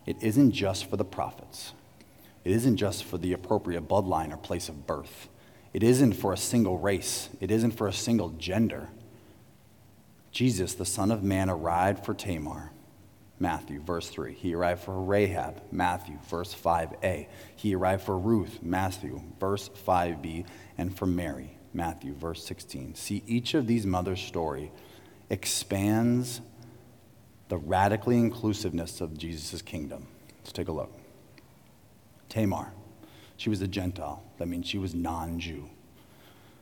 It 0.06 0.18
isn't 0.22 0.52
just 0.52 0.90
for 0.90 0.98
the 0.98 1.06
prophets, 1.06 1.74
it 2.44 2.52
isn't 2.52 2.78
just 2.78 3.04
for 3.04 3.18
the 3.18 3.34
appropriate 3.34 3.88
bloodline 3.88 4.34
or 4.34 4.38
place 4.38 4.70
of 4.70 4.88
birth, 4.88 5.28
it 5.74 5.84
isn't 5.84 6.14
for 6.14 6.34
a 6.34 6.38
single 6.38 6.78
race, 6.78 7.30
it 7.40 7.52
isn't 7.52 7.72
for 7.72 7.88
a 7.88 7.94
single 7.94 8.30
gender. 8.30 8.90
Jesus, 10.32 10.76
the 10.76 10.86
Son 10.86 11.12
of 11.12 11.24
Man, 11.24 11.50
arrived 11.50 12.06
for 12.06 12.14
Tamar. 12.14 12.72
Matthew, 13.40 13.82
verse 13.82 14.10
3. 14.10 14.34
He 14.34 14.54
arrived 14.54 14.84
for 14.84 15.02
Rahab, 15.02 15.62
Matthew, 15.72 16.20
verse 16.30 16.54
5a. 16.54 17.28
He 17.56 17.74
arrived 17.74 18.04
for 18.04 18.18
Ruth, 18.18 18.60
Matthew, 18.62 19.22
verse 19.40 19.70
5b, 19.88 20.46
and 20.78 20.96
for 20.96 21.06
Mary, 21.06 21.58
Matthew, 21.74 22.14
verse 22.14 22.44
16. 22.46 22.96
See, 22.96 23.24
each 23.26 23.54
of 23.54 23.68
these 23.68 23.86
mothers' 23.86 24.22
story 24.22 24.72
expands 25.30 26.42
the 27.48 27.58
radically 27.58 28.18
inclusiveness 28.18 29.02
of 29.02 29.18
Jesus' 29.18 29.62
kingdom. 29.62 30.08
Let's 30.40 30.52
take 30.52 30.68
a 30.68 30.74
look. 30.74 30.92
Tamar, 32.28 32.74
she 33.38 33.50
was 33.50 33.62
a 33.62 33.68
Gentile. 33.68 34.24
That 34.38 34.48
means 34.48 34.68
she 34.68 34.78
was 34.78 34.94
non 34.94 35.40
Jew, 35.40 35.70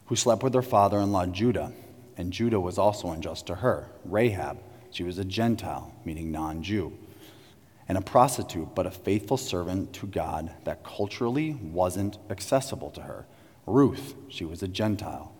who 0.05 0.15
slept 0.15 0.43
with 0.43 0.53
her 0.53 0.61
father 0.61 0.99
in 0.99 1.11
law, 1.11 1.25
Judah 1.25 1.73
and 2.17 2.33
Judah 2.33 2.59
was 2.59 2.77
also 2.77 3.11
unjust 3.11 3.47
to 3.47 3.55
her. 3.55 3.87
Rahab, 4.03 4.57
she 4.91 5.03
was 5.03 5.17
a 5.17 5.25
Gentile, 5.25 5.93
meaning 6.05 6.31
non 6.31 6.63
Jew, 6.63 6.97
and 7.87 7.97
a 7.97 8.01
prostitute, 8.01 8.75
but 8.75 8.85
a 8.85 8.91
faithful 8.91 9.37
servant 9.37 9.93
to 9.93 10.07
God 10.07 10.51
that 10.63 10.83
culturally 10.83 11.53
wasn't 11.53 12.17
accessible 12.29 12.89
to 12.91 13.01
her. 13.01 13.25
Ruth, 13.65 14.15
she 14.29 14.45
was 14.45 14.63
a 14.63 14.67
Gentile, 14.67 15.33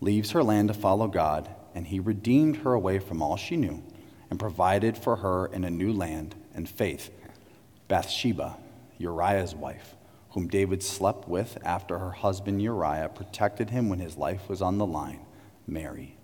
leaves 0.00 0.30
her 0.30 0.42
land 0.42 0.68
to 0.68 0.74
follow 0.74 1.08
God, 1.08 1.48
and 1.74 1.86
he 1.86 2.00
redeemed 2.00 2.58
her 2.58 2.74
away 2.74 2.98
from 2.98 3.22
all 3.22 3.36
she 3.36 3.56
knew 3.56 3.82
and 4.28 4.38
provided 4.38 4.96
for 4.96 5.16
her 5.16 5.46
in 5.46 5.64
a 5.64 5.70
new 5.70 5.92
land 5.92 6.34
and 6.54 6.68
faith. 6.68 7.10
Bathsheba, 7.88 8.56
Uriah's 8.98 9.54
wife, 9.54 9.96
whom 10.30 10.46
David 10.46 10.82
slept 10.82 11.28
with 11.28 11.58
after 11.64 11.98
her 11.98 12.12
husband 12.12 12.62
Uriah 12.62 13.08
protected 13.08 13.70
him 13.70 13.88
when 13.88 13.98
his 13.98 14.16
life 14.16 14.48
was 14.48 14.62
on 14.62 14.78
the 14.78 14.86
line, 14.86 15.20
Mary 15.66 16.16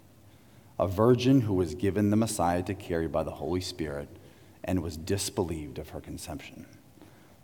a 0.79 0.87
virgin 0.87 1.43
who 1.43 1.55
was 1.55 1.75
given 1.75 2.11
the 2.11 2.17
Messiah 2.17 2.63
to 2.63 2.75
carry 2.75 3.09
by 3.09 3.23
the 3.23 3.31
Holy 3.31 3.61
Spirit 3.61 4.09
and 4.65 4.83
was 4.83 4.97
disbelieved 4.97 5.79
of 5.79 5.91
her 5.91 6.01
conception. 6.01 6.67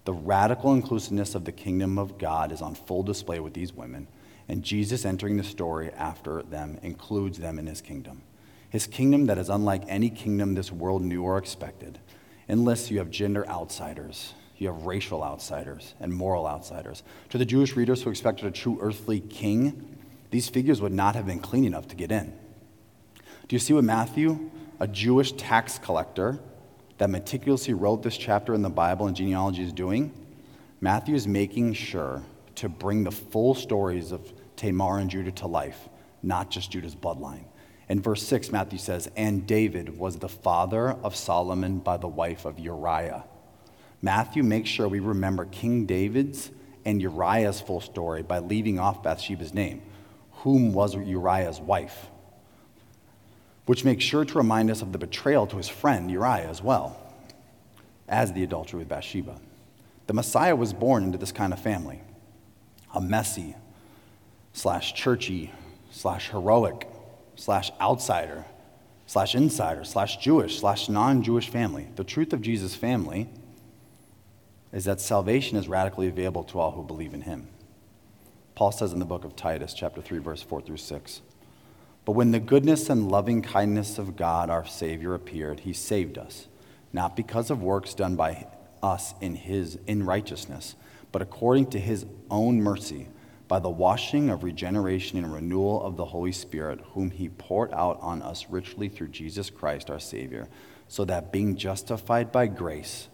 The 0.05 0.12
radical 0.12 0.75
inclusiveness 0.75 1.35
of 1.35 1.45
the 1.45 1.53
kingdom 1.53 1.99
of 1.99 2.19
God 2.19 2.53
is 2.53 2.61
on 2.61 2.75
full 2.75 3.03
display 3.03 3.41
with 3.41 3.55
these 3.55 3.73
women, 3.73 4.09
and 4.49 4.62
Jesus 4.62 5.05
entering 5.05 5.37
the 5.37 5.45
story 5.45 5.91
after 5.93 6.43
them 6.43 6.79
includes 6.83 7.39
them 7.39 7.59
in 7.59 7.67
his 7.67 7.81
kingdom. 7.81 8.23
His 8.69 8.87
kingdom 8.87 9.27
that 9.27 9.39
is 9.39 9.49
unlike 9.49 9.85
any 9.87 10.11
kingdom 10.11 10.55
this 10.55 10.73
world 10.73 11.03
knew 11.03 11.23
or 11.23 11.39
expected. 11.39 12.01
Unless 12.49 12.91
you 12.91 12.99
have 12.99 13.11
gender 13.11 13.47
outsiders, 13.47 14.35
you 14.59 14.67
have 14.67 14.85
racial 14.85 15.23
outsiders 15.23 15.95
and 16.01 16.12
moral 16.12 16.47
outsiders. 16.47 17.03
To 17.31 17.39
the 17.39 17.45
Jewish 17.45 17.77
readers 17.77 18.03
who 18.03 18.11
expected 18.11 18.47
a 18.47 18.51
true 18.51 18.79
earthly 18.81 19.21
king, 19.21 19.99
these 20.31 20.49
figures 20.49 20.81
would 20.81 20.93
not 20.93 21.15
have 21.15 21.27
been 21.27 21.39
clean 21.39 21.65
enough 21.65 21.87
to 21.89 21.97
get 21.97 22.11
in. 22.11 22.37
Do 23.53 23.57
you 23.57 23.61
see 23.61 23.75
what 23.75 23.85
Matthew, 23.85 24.51
a 24.81 24.89
Jewish 24.89 25.33
tax 25.33 25.79
collector 25.79 26.41
that 26.97 27.11
meticulously 27.11 27.75
wrote 27.75 28.03
this 28.03 28.17
chapter 28.17 28.55
in 28.55 28.63
the 28.63 28.71
Bible 28.71 29.09
and 29.09 29.15
genealogy, 29.15 29.63
is 29.63 29.75
doing? 29.75 30.11
Matthew 30.81 31.15
is 31.15 31.29
making 31.29 31.75
sure 31.75 32.23
to 32.55 32.71
bring 32.71 33.05
the 33.05 33.11
full 33.11 33.55
stories 33.55 34.11
of 34.11 34.33
Tamar 34.57 35.01
and 35.01 35.11
Judah 35.11 35.33
to 35.33 35.47
life, 35.47 35.91
not 36.23 36.51
just 36.51 36.71
Judah's 36.71 36.97
bloodline. 36.97 37.45
In 37.91 38.01
verse 38.01 38.23
6, 38.23 38.51
Matthew 38.53 38.79
says, 38.79 39.11
And 39.17 39.47
David 39.47 39.99
was 39.99 40.17
the 40.17 40.31
father 40.31 40.93
of 41.03 41.15
Solomon 41.15 41.81
by 41.81 41.99
the 41.99 42.09
wife 42.09 42.47
of 42.47 42.59
Uriah. 42.59 43.25
Matthew 44.01 44.43
makes 44.43 44.71
sure 44.71 44.89
we 44.89 45.01
remember 45.01 45.45
King 45.45 45.85
David's 45.85 46.51
and 46.87 47.03
Uriah's 47.03 47.61
full 47.61 47.83
story 47.83 48.23
by 48.23 48.39
leaving 48.39 48.79
off 48.79 49.03
Bathsheba's 49.03 49.53
name. 49.53 49.83
Whom 50.37 50.73
was 50.73 50.95
Uriah's 50.95 51.61
wife? 51.61 52.09
Which 53.66 53.85
makes 53.85 54.04
sure 54.04 54.25
to 54.25 54.38
remind 54.38 54.71
us 54.71 54.83
of 54.83 54.92
the 54.92 54.99
betrayal 54.99 55.47
to 55.47 55.57
his 55.57 55.69
friend 55.69 56.11
Uriah 56.11 56.49
as 56.49 56.62
well, 56.62 56.97
as 58.09 58.33
the 58.33 58.42
adultery 58.42 58.78
with 58.78 58.88
Bathsheba. 58.88 59.40
The 60.07 60.14
Messiah 60.14 60.57
was 60.57 60.73
born 60.73 61.04
into 61.04 61.19
this 61.19 61.33
kind 61.33 61.52
of 61.52 61.61
family 61.61 62.00
a 62.95 63.00
messy, 63.00 63.57
slash 64.52 64.92
churchy, 64.95 65.50
slash 65.90 66.28
heroic, 66.28 66.87
slash 67.37 67.71
outsider, 67.81 68.45
slash 69.07 69.35
insider, 69.35 69.85
slash 69.85 70.19
Jewish, 70.19 70.61
slash 70.61 70.88
non 70.88 71.23
Jewish 71.23 71.49
family. 71.49 71.88
The 71.97 72.04
truth 72.04 72.33
of 72.33 72.42
Jesus' 72.42 72.75
family 72.75 73.28
is 74.73 74.85
that 74.85 75.00
salvation 75.00 75.57
is 75.57 75.69
radically 75.69 76.09
available 76.09 76.45
to 76.45 76.59
all 76.59 76.73
who 76.73 76.83
believe 76.83 77.14
in 77.14 77.23
him. 77.23 77.49
Paul 78.54 78.73
says 78.73 78.92
in 78.92 78.99
the 78.99 79.04
book 79.04 79.25
of 79.25 79.37
Titus, 79.37 79.75
chapter 79.75 80.00
3, 80.00 80.19
verse 80.19 80.42
4 80.42 80.61
through 80.62 80.76
6. 80.76 81.21
But 82.05 82.13
when 82.13 82.33
the 82.33 82.41
goodness 82.41 82.91
and 82.91 83.11
loving 83.11 83.43
kindness 83.43 83.99
of 83.99 84.17
God 84.17 84.51
our 84.51 84.67
Savior 84.67 85.15
appeared, 85.15 85.61
he 85.61 85.73
saved 85.73 86.19
us, 86.19 86.49
not 86.93 87.15
because 87.15 87.51
of 87.51 87.63
works 87.63 87.95
done 87.95 88.17
by 88.17 88.47
us 88.83 89.15
in 89.21 89.37
his 89.37 89.79
in 89.87 90.05
righteousness, 90.05 90.75
but 91.13 91.23
according 91.23 91.71
to 91.71 91.79
his 91.79 92.05
own 92.31 92.61
mercy, 92.61 93.09
by 93.47 93.61
the 93.61 93.71
washing 93.71 94.31
of 94.31 94.43
regeneration 94.43 95.19
and 95.19 95.33
renewal 95.33 95.83
of 95.83 95.97
the 95.97 96.07
Holy 96.07 96.33
Spirit, 96.33 96.81
whom 96.95 97.11
he 97.11 97.29
poured 97.29 97.73
out 97.73 98.01
on 98.01 98.23
us 98.23 98.47
richly 98.49 98.89
through 98.89 99.09
Jesus 99.09 99.51
Christ 99.51 99.91
our 99.91 100.01
Savior, 100.01 100.49
so 100.89 101.05
that 101.05 101.31
being 101.31 101.57
justified 101.57 102.33
by 102.33 102.47
grace, 102.47 103.09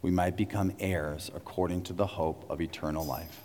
we 0.00 0.10
might 0.10 0.36
become 0.36 0.72
heirs 0.80 1.30
according 1.34 1.82
to 1.82 1.92
the 1.92 2.06
hope 2.06 2.44
of 2.50 2.60
eternal 2.60 3.04
life. 3.04 3.42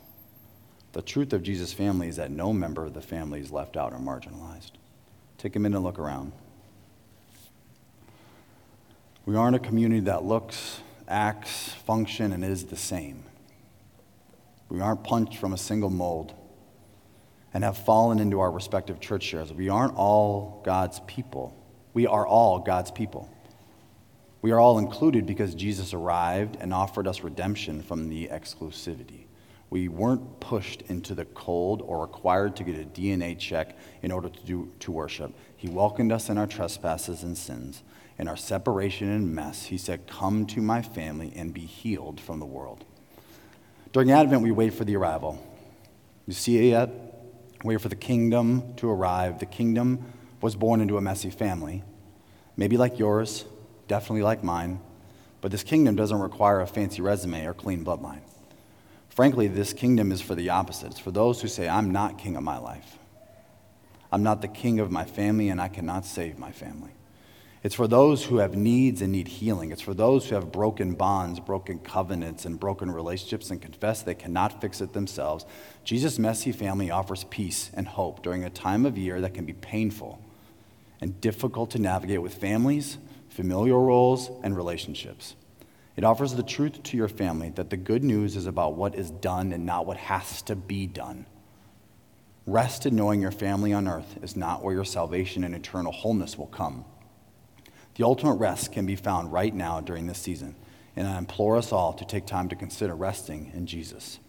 The 0.93 1.01
truth 1.01 1.33
of 1.33 1.43
Jesus' 1.43 1.73
family 1.73 2.07
is 2.07 2.15
that 2.15 2.31
no 2.31 2.51
member 2.51 2.85
of 2.85 2.93
the 2.93 3.01
family 3.01 3.41
is 3.41 3.51
left 3.51 3.77
out 3.77 3.93
or 3.93 3.99
marginalized. 3.99 4.71
Take 5.37 5.55
a 5.55 5.59
minute 5.59 5.75
and 5.77 5.85
look 5.85 5.99
around. 5.99 6.31
We 9.25 9.35
aren't 9.35 9.55
a 9.55 9.59
community 9.59 10.01
that 10.01 10.23
looks, 10.23 10.79
acts, 11.07 11.69
function, 11.85 12.31
and 12.31 12.43
is 12.43 12.65
the 12.65 12.77
same. 12.77 13.23
We 14.69 14.81
aren't 14.81 15.03
punched 15.03 15.37
from 15.37 15.53
a 15.53 15.57
single 15.57 15.89
mold 15.89 16.33
and 17.53 17.63
have 17.63 17.77
fallen 17.77 18.19
into 18.19 18.39
our 18.39 18.51
respective 18.51 18.99
church 18.99 19.23
shares. 19.23 19.53
We 19.53 19.69
aren't 19.69 19.95
all 19.95 20.61
God's 20.65 20.99
people. 21.07 21.55
We 21.93 22.07
are 22.07 22.25
all 22.25 22.59
God's 22.59 22.91
people. 22.91 23.29
We 24.41 24.51
are 24.51 24.59
all 24.59 24.79
included 24.79 25.25
because 25.25 25.55
Jesus 25.55 25.93
arrived 25.93 26.57
and 26.59 26.73
offered 26.73 27.07
us 27.07 27.21
redemption 27.21 27.81
from 27.81 28.09
the 28.09 28.27
exclusivity. 28.27 29.26
We 29.69 29.89
weren't 29.89 30.39
pushed 30.39 30.81
into 30.83 31.13
the 31.13 31.25
cold 31.25 31.81
or 31.81 32.01
required 32.01 32.55
to 32.57 32.63
get 32.63 32.79
a 32.79 32.85
DNA 32.85 33.37
check 33.37 33.77
in 34.01 34.11
order 34.11 34.29
to, 34.29 34.39
do, 34.45 34.71
to 34.79 34.91
worship. 34.91 35.33
He 35.57 35.67
welcomed 35.67 36.11
us 36.11 36.29
in 36.29 36.37
our 36.37 36.47
trespasses 36.47 37.23
and 37.23 37.37
sins. 37.37 37.83
In 38.17 38.27
our 38.27 38.37
separation 38.37 39.09
and 39.11 39.35
mess, 39.35 39.65
He 39.65 39.77
said, 39.77 40.07
Come 40.07 40.45
to 40.47 40.61
my 40.61 40.81
family 40.81 41.33
and 41.35 41.53
be 41.53 41.65
healed 41.65 42.19
from 42.21 42.39
the 42.39 42.45
world. 42.45 42.85
During 43.91 44.11
Advent, 44.11 44.41
we 44.41 44.51
wait 44.51 44.73
for 44.73 44.85
the 44.85 44.95
arrival. 44.95 45.43
You 46.25 46.33
see 46.33 46.57
it 46.57 46.69
yet? 46.69 46.89
Wait 47.63 47.81
for 47.81 47.89
the 47.89 47.95
kingdom 47.95 48.75
to 48.77 48.89
arrive. 48.89 49.39
The 49.39 49.45
kingdom 49.45 50.13
was 50.41 50.55
born 50.55 50.81
into 50.81 50.97
a 50.97 51.01
messy 51.01 51.29
family. 51.29 51.83
maybe 52.55 52.77
like 52.77 52.97
yours, 52.97 53.45
definitely 53.87 54.23
like 54.23 54.43
mine, 54.43 54.79
but 55.41 55.51
this 55.51 55.63
kingdom 55.63 55.95
doesn't 55.95 56.19
require 56.19 56.61
a 56.61 56.67
fancy 56.67 57.01
resume 57.01 57.45
or 57.45 57.53
clean 57.53 57.85
bloodline. 57.85 58.21
Frankly, 59.17 59.47
this 59.47 59.73
kingdom 59.73 60.11
is 60.11 60.21
for 60.21 60.35
the 60.35 60.51
opposite. 60.51 60.91
It's 60.91 60.99
for 60.99 61.09
those 61.09 61.41
who 61.41 61.47
say, 61.47 61.67
I'm 61.67 61.91
not 61.91 62.19
king 62.19 62.35
of 62.35 62.43
my 62.43 62.59
life. 62.59 62.99
I'm 64.11 64.21
not 64.21 64.43
the 64.43 64.47
king 64.47 64.79
of 64.79 64.91
my 64.91 65.05
family, 65.05 65.49
and 65.49 65.59
I 65.59 65.69
cannot 65.69 66.05
save 66.05 66.37
my 66.37 66.51
family. 66.51 66.91
It's 67.63 67.73
for 67.73 67.87
those 67.87 68.25
who 68.25 68.37
have 68.37 68.55
needs 68.55 69.01
and 69.01 69.11
need 69.11 69.27
healing. 69.27 69.71
It's 69.71 69.81
for 69.81 69.95
those 69.95 70.29
who 70.29 70.35
have 70.35 70.51
broken 70.51 70.93
bonds, 70.93 71.39
broken 71.39 71.79
covenants, 71.79 72.45
and 72.45 72.59
broken 72.59 72.91
relationships 72.91 73.49
and 73.49 73.59
confess 73.59 74.03
they 74.03 74.13
cannot 74.13 74.61
fix 74.61 74.81
it 74.81 74.93
themselves. 74.93 75.47
Jesus' 75.83 76.19
messy 76.19 76.51
family 76.51 76.91
offers 76.91 77.23
peace 77.23 77.71
and 77.73 77.87
hope 77.87 78.21
during 78.21 78.43
a 78.43 78.51
time 78.51 78.85
of 78.85 78.99
year 78.99 79.19
that 79.21 79.33
can 79.33 79.45
be 79.45 79.53
painful 79.53 80.21
and 81.01 81.19
difficult 81.21 81.71
to 81.71 81.79
navigate 81.79 82.21
with 82.21 82.35
families, 82.35 82.99
familial 83.29 83.83
roles, 83.83 84.29
and 84.43 84.55
relationships. 84.55 85.33
It 85.97 86.03
offers 86.03 86.33
the 86.33 86.43
truth 86.43 86.83
to 86.83 86.97
your 86.97 87.07
family 87.07 87.49
that 87.55 87.71
the 87.71 87.75
good 87.75 88.03
news 88.03 88.35
is 88.35 88.45
about 88.45 88.75
what 88.75 88.93
is 88.93 89.09
done 89.09 89.51
and 89.51 89.65
not 89.65 89.87
what 89.87 89.97
has 89.97 90.43
to 90.43 90.55
be 90.55 90.85
done. 90.85 91.25
Rest 92.45 92.85
in 92.85 92.95
knowing 92.95 93.19
your 93.19 93.31
family 93.31 93.73
on 93.73 93.87
earth 93.87 94.17
is 94.21 94.37
not 94.37 94.63
where 94.63 94.75
your 94.75 94.85
salvation 94.85 95.43
and 95.43 95.55
eternal 95.55 95.91
wholeness 95.91 96.37
will 96.37 96.47
come. 96.47 96.85
The 97.95 98.05
ultimate 98.05 98.35
rest 98.35 98.71
can 98.71 98.85
be 98.85 98.95
found 98.95 99.33
right 99.33 99.53
now 99.53 99.81
during 99.81 100.05
this 100.05 100.19
season, 100.19 100.55
and 100.95 101.07
I 101.07 101.17
implore 101.17 101.57
us 101.57 101.71
all 101.71 101.93
to 101.93 102.05
take 102.05 102.27
time 102.27 102.47
to 102.49 102.55
consider 102.55 102.95
resting 102.95 103.51
in 103.55 103.65
Jesus. 103.65 104.19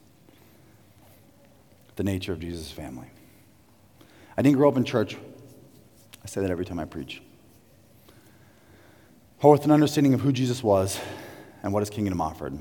The 1.96 2.02
nature 2.02 2.32
of 2.32 2.40
Jesus' 2.40 2.70
family. 2.70 3.08
I 4.38 4.42
didn't 4.42 4.56
grow 4.56 4.70
up 4.70 4.78
in 4.78 4.84
church. 4.84 5.16
I 6.24 6.26
say 6.28 6.40
that 6.40 6.50
every 6.50 6.64
time 6.64 6.78
I 6.78 6.86
preach. 6.86 7.20
Or 9.42 9.52
with 9.52 9.66
an 9.66 9.70
understanding 9.70 10.14
of 10.14 10.22
who 10.22 10.32
Jesus 10.32 10.62
was 10.62 10.98
and 11.62 11.72
what 11.72 11.80
his 11.80 11.90
kingdom 11.90 12.20
offered. 12.20 12.58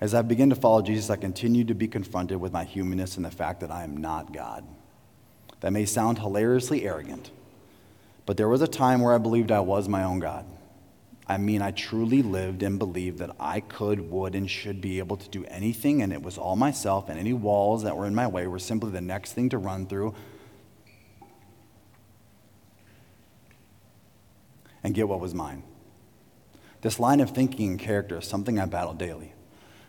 As 0.00 0.14
I 0.14 0.22
begin 0.22 0.50
to 0.50 0.56
follow 0.56 0.82
Jesus, 0.82 1.10
I 1.10 1.16
continue 1.16 1.64
to 1.64 1.74
be 1.74 1.88
confronted 1.88 2.38
with 2.38 2.52
my 2.52 2.64
humanness 2.64 3.16
and 3.16 3.24
the 3.24 3.30
fact 3.30 3.60
that 3.60 3.70
I 3.70 3.84
am 3.84 3.96
not 3.96 4.32
God. 4.32 4.64
That 5.60 5.72
may 5.72 5.86
sound 5.86 6.18
hilariously 6.18 6.84
arrogant, 6.84 7.30
but 8.26 8.36
there 8.36 8.48
was 8.48 8.60
a 8.60 8.68
time 8.68 9.00
where 9.00 9.14
I 9.14 9.18
believed 9.18 9.50
I 9.50 9.60
was 9.60 9.88
my 9.88 10.04
own 10.04 10.18
God. 10.18 10.44
I 11.26 11.38
mean, 11.38 11.62
I 11.62 11.70
truly 11.70 12.22
lived 12.22 12.62
and 12.62 12.78
believed 12.78 13.18
that 13.18 13.34
I 13.40 13.60
could, 13.60 14.10
would, 14.10 14.34
and 14.34 14.50
should 14.50 14.82
be 14.82 14.98
able 14.98 15.16
to 15.16 15.28
do 15.30 15.44
anything, 15.46 16.02
and 16.02 16.12
it 16.12 16.22
was 16.22 16.36
all 16.36 16.54
myself, 16.54 17.08
and 17.08 17.18
any 17.18 17.32
walls 17.32 17.82
that 17.84 17.96
were 17.96 18.06
in 18.06 18.14
my 18.14 18.26
way 18.26 18.46
were 18.46 18.58
simply 18.58 18.90
the 18.90 19.00
next 19.00 19.32
thing 19.32 19.48
to 19.48 19.58
run 19.58 19.86
through 19.86 20.14
and 24.82 24.94
get 24.94 25.08
what 25.08 25.18
was 25.18 25.32
mine. 25.32 25.62
This 26.84 27.00
line 27.00 27.20
of 27.20 27.30
thinking 27.30 27.70
and 27.70 27.78
character 27.78 28.18
is 28.18 28.26
something 28.26 28.60
I 28.60 28.66
battle 28.66 28.92
daily. 28.92 29.32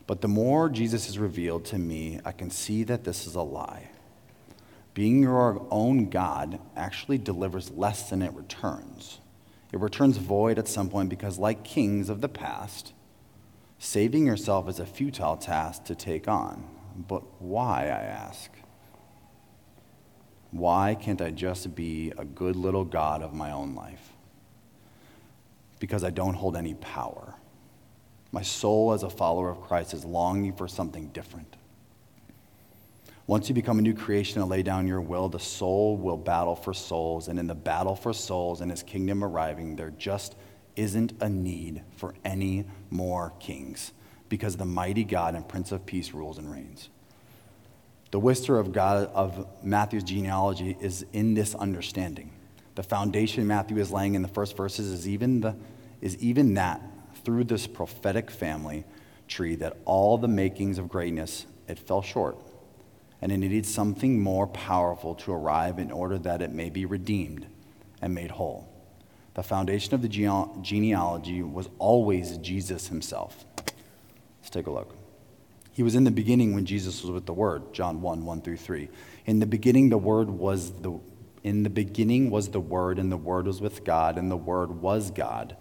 But 0.08 0.22
the 0.22 0.30
more 0.30 0.70
Jesus 0.70 1.10
is 1.10 1.20
revealed 1.20 1.66
to 1.66 1.78
me, 1.78 2.22
I 2.24 2.32
can 2.32 2.50
see 2.50 2.84
that 2.86 3.04
this 3.04 3.28
is 3.28 3.36
a 3.36 3.42
lie. 3.42 3.90
Being 4.94 5.22
your 5.22 5.68
own 5.72 6.10
God 6.10 6.58
actually 6.74 7.18
delivers 7.18 7.70
less 7.70 8.10
than 8.10 8.22
it 8.22 8.32
returns. 8.32 9.20
It 9.74 9.82
returns 9.82 10.16
void 10.16 10.58
at 10.58 10.70
some 10.70 10.90
point 10.90 11.10
because, 11.10 11.38
like 11.38 11.66
kings 11.66 12.08
of 12.08 12.22
the 12.22 12.30
past, 12.30 12.94
saving 13.78 14.26
yourself 14.26 14.70
is 14.70 14.80
a 14.80 14.86
futile 14.86 15.36
task 15.36 15.84
to 15.86 15.96
take 15.96 16.30
on. 16.30 16.64
But 16.96 17.42
why, 17.42 17.88
I 17.88 18.04
ask? 18.04 18.50
Why 20.52 20.96
can't 20.96 21.22
I 21.22 21.32
just 21.32 21.76
be 21.76 22.14
a 22.18 22.24
good 22.24 22.56
little 22.56 22.86
God 22.86 23.22
of 23.22 23.34
my 23.34 23.52
own 23.52 23.76
life? 23.76 24.15
Because 25.80 26.04
I 26.04 26.10
don't 26.10 26.34
hold 26.34 26.56
any 26.56 26.74
power. 26.76 27.36
My 28.32 28.42
soul, 28.42 28.94
as 28.94 29.04
a 29.04 29.10
follower 29.10 29.50
of 29.50 29.62
Christ, 29.62 29.94
is 29.94 30.04
longing 30.06 30.54
for 30.54 30.68
something 30.68 31.08
different. 31.10 31.56
Once 33.28 33.50
you 33.50 33.56
become 33.56 33.80
a 33.80 33.82
new 33.82 33.94
creation 33.94 34.40
and 34.40 34.50
lay 34.50 34.62
down 34.62 34.88
your 34.88 35.02
will, 35.02 35.30
the 35.30 35.40
soul 35.40 35.98
will 35.98 36.18
battle 36.18 36.56
for 36.56 36.74
souls. 36.74 37.28
And 37.28 37.40
in 37.40 37.48
the 37.48 37.56
battle 37.56 37.96
for 37.96 38.14
souls 38.14 38.62
and 38.62 38.70
his 38.70 38.84
kingdom 38.84 39.24
arriving, 39.24 39.76
there 39.76 39.92
just 39.98 40.36
isn't 40.76 41.14
a 41.22 41.30
need 41.30 41.82
for 41.96 42.14
any 42.24 42.66
more 42.90 43.34
kings 43.40 43.94
because 44.30 44.58
the 44.58 44.66
mighty 44.66 45.04
God 45.04 45.36
and 45.36 45.48
Prince 45.48 45.72
of 45.72 45.86
Peace 45.86 46.14
rules 46.14 46.38
and 46.38 46.52
reigns. 46.52 46.90
The 48.12 48.20
whisper 48.20 48.60
of 48.60 48.72
God 48.72 49.10
of 49.14 49.48
Matthew's 49.64 50.04
genealogy 50.04 50.78
is 50.80 51.06
in 51.12 51.34
this 51.34 51.56
understanding. 51.56 52.32
The 52.76 52.84
foundation 52.84 53.48
Matthew 53.48 53.78
is 53.78 53.92
laying 53.92 54.16
in 54.16 54.22
the 54.22 54.28
first 54.28 54.56
verses 54.56 54.92
is 54.92 55.08
even, 55.08 55.42
the, 55.42 55.56
is 56.02 56.18
even 56.18 56.54
that 56.56 56.82
through 57.24 57.46
this 57.46 57.68
prophetic 57.68 58.30
family 58.30 58.84
tree 59.28 59.56
that 59.56 59.78
all 59.86 60.18
the 60.18 60.28
makings 60.28 60.78
of 60.78 60.90
greatness 60.90 61.46
it 61.68 61.80
fell 61.80 62.02
short 62.02 62.38
and 63.22 63.32
it 63.32 63.38
needed 63.38 63.66
something 63.66 64.20
more 64.20 64.46
powerful 64.46 65.16
to 65.16 65.32
arrive 65.32 65.80
in 65.80 65.92
order 65.92 66.18
that 66.20 66.42
it 66.42 66.52
may 66.52 66.70
be 66.70 66.86
redeemed 66.86 67.48
and 68.02 68.14
made 68.14 68.32
whole. 68.32 68.70
The 69.34 69.44
foundation 69.44 69.94
of 69.94 70.02
the 70.02 70.08
genealogy 70.08 71.42
was 71.42 71.70
always 71.80 72.38
Jesus 72.38 72.88
himself. 72.88 73.46
Let's 74.40 74.50
take 74.50 74.68
a 74.68 74.72
look. 74.72 74.96
He 75.72 75.84
was 75.84 75.96
in 75.96 76.04
the 76.04 76.12
beginning 76.12 76.54
when 76.54 76.66
Jesus 76.66 77.02
was 77.02 77.12
with 77.12 77.26
the 77.26 77.34
Word, 77.34 77.74
John 77.74 78.02
1 78.02 78.24
1 78.24 78.42
through 78.42 78.58
3. 78.58 78.88
In 79.26 79.40
the 79.40 79.46
beginning, 79.46 79.90
the 79.90 79.98
Word 79.98 80.30
was 80.30 80.72
the 80.72 81.00
in 81.46 81.62
the 81.62 81.70
beginning 81.70 82.32
was 82.32 82.50
the 82.50 82.60
Word, 82.60 82.98
and 82.98 83.12
the 83.12 83.18
Word 83.18 83.46
was 83.46 83.62
with 83.62 83.84
God, 83.84 84.18
and 84.18 84.32
the 84.32 84.36
Word 84.36 84.82
was 84.82 85.12
God. 85.12 85.56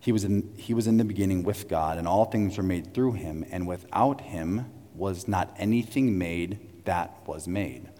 He 0.00 0.10
was 0.10 0.24
in, 0.24 0.54
he 0.56 0.72
was 0.72 0.86
in 0.86 0.96
the 0.96 1.04
beginning 1.04 1.42
with 1.42 1.68
God, 1.68 1.98
and 1.98 2.08
all 2.08 2.24
things 2.24 2.56
were 2.56 2.62
made 2.62 2.94
through 2.94 3.12
him, 3.12 3.44
and 3.50 3.68
without 3.68 4.22
him 4.22 4.72
was 4.94 5.28
not 5.28 5.54
anything 5.58 6.16
made 6.16 6.86
that 6.86 7.14
was 7.26 7.46
made. 7.46 7.90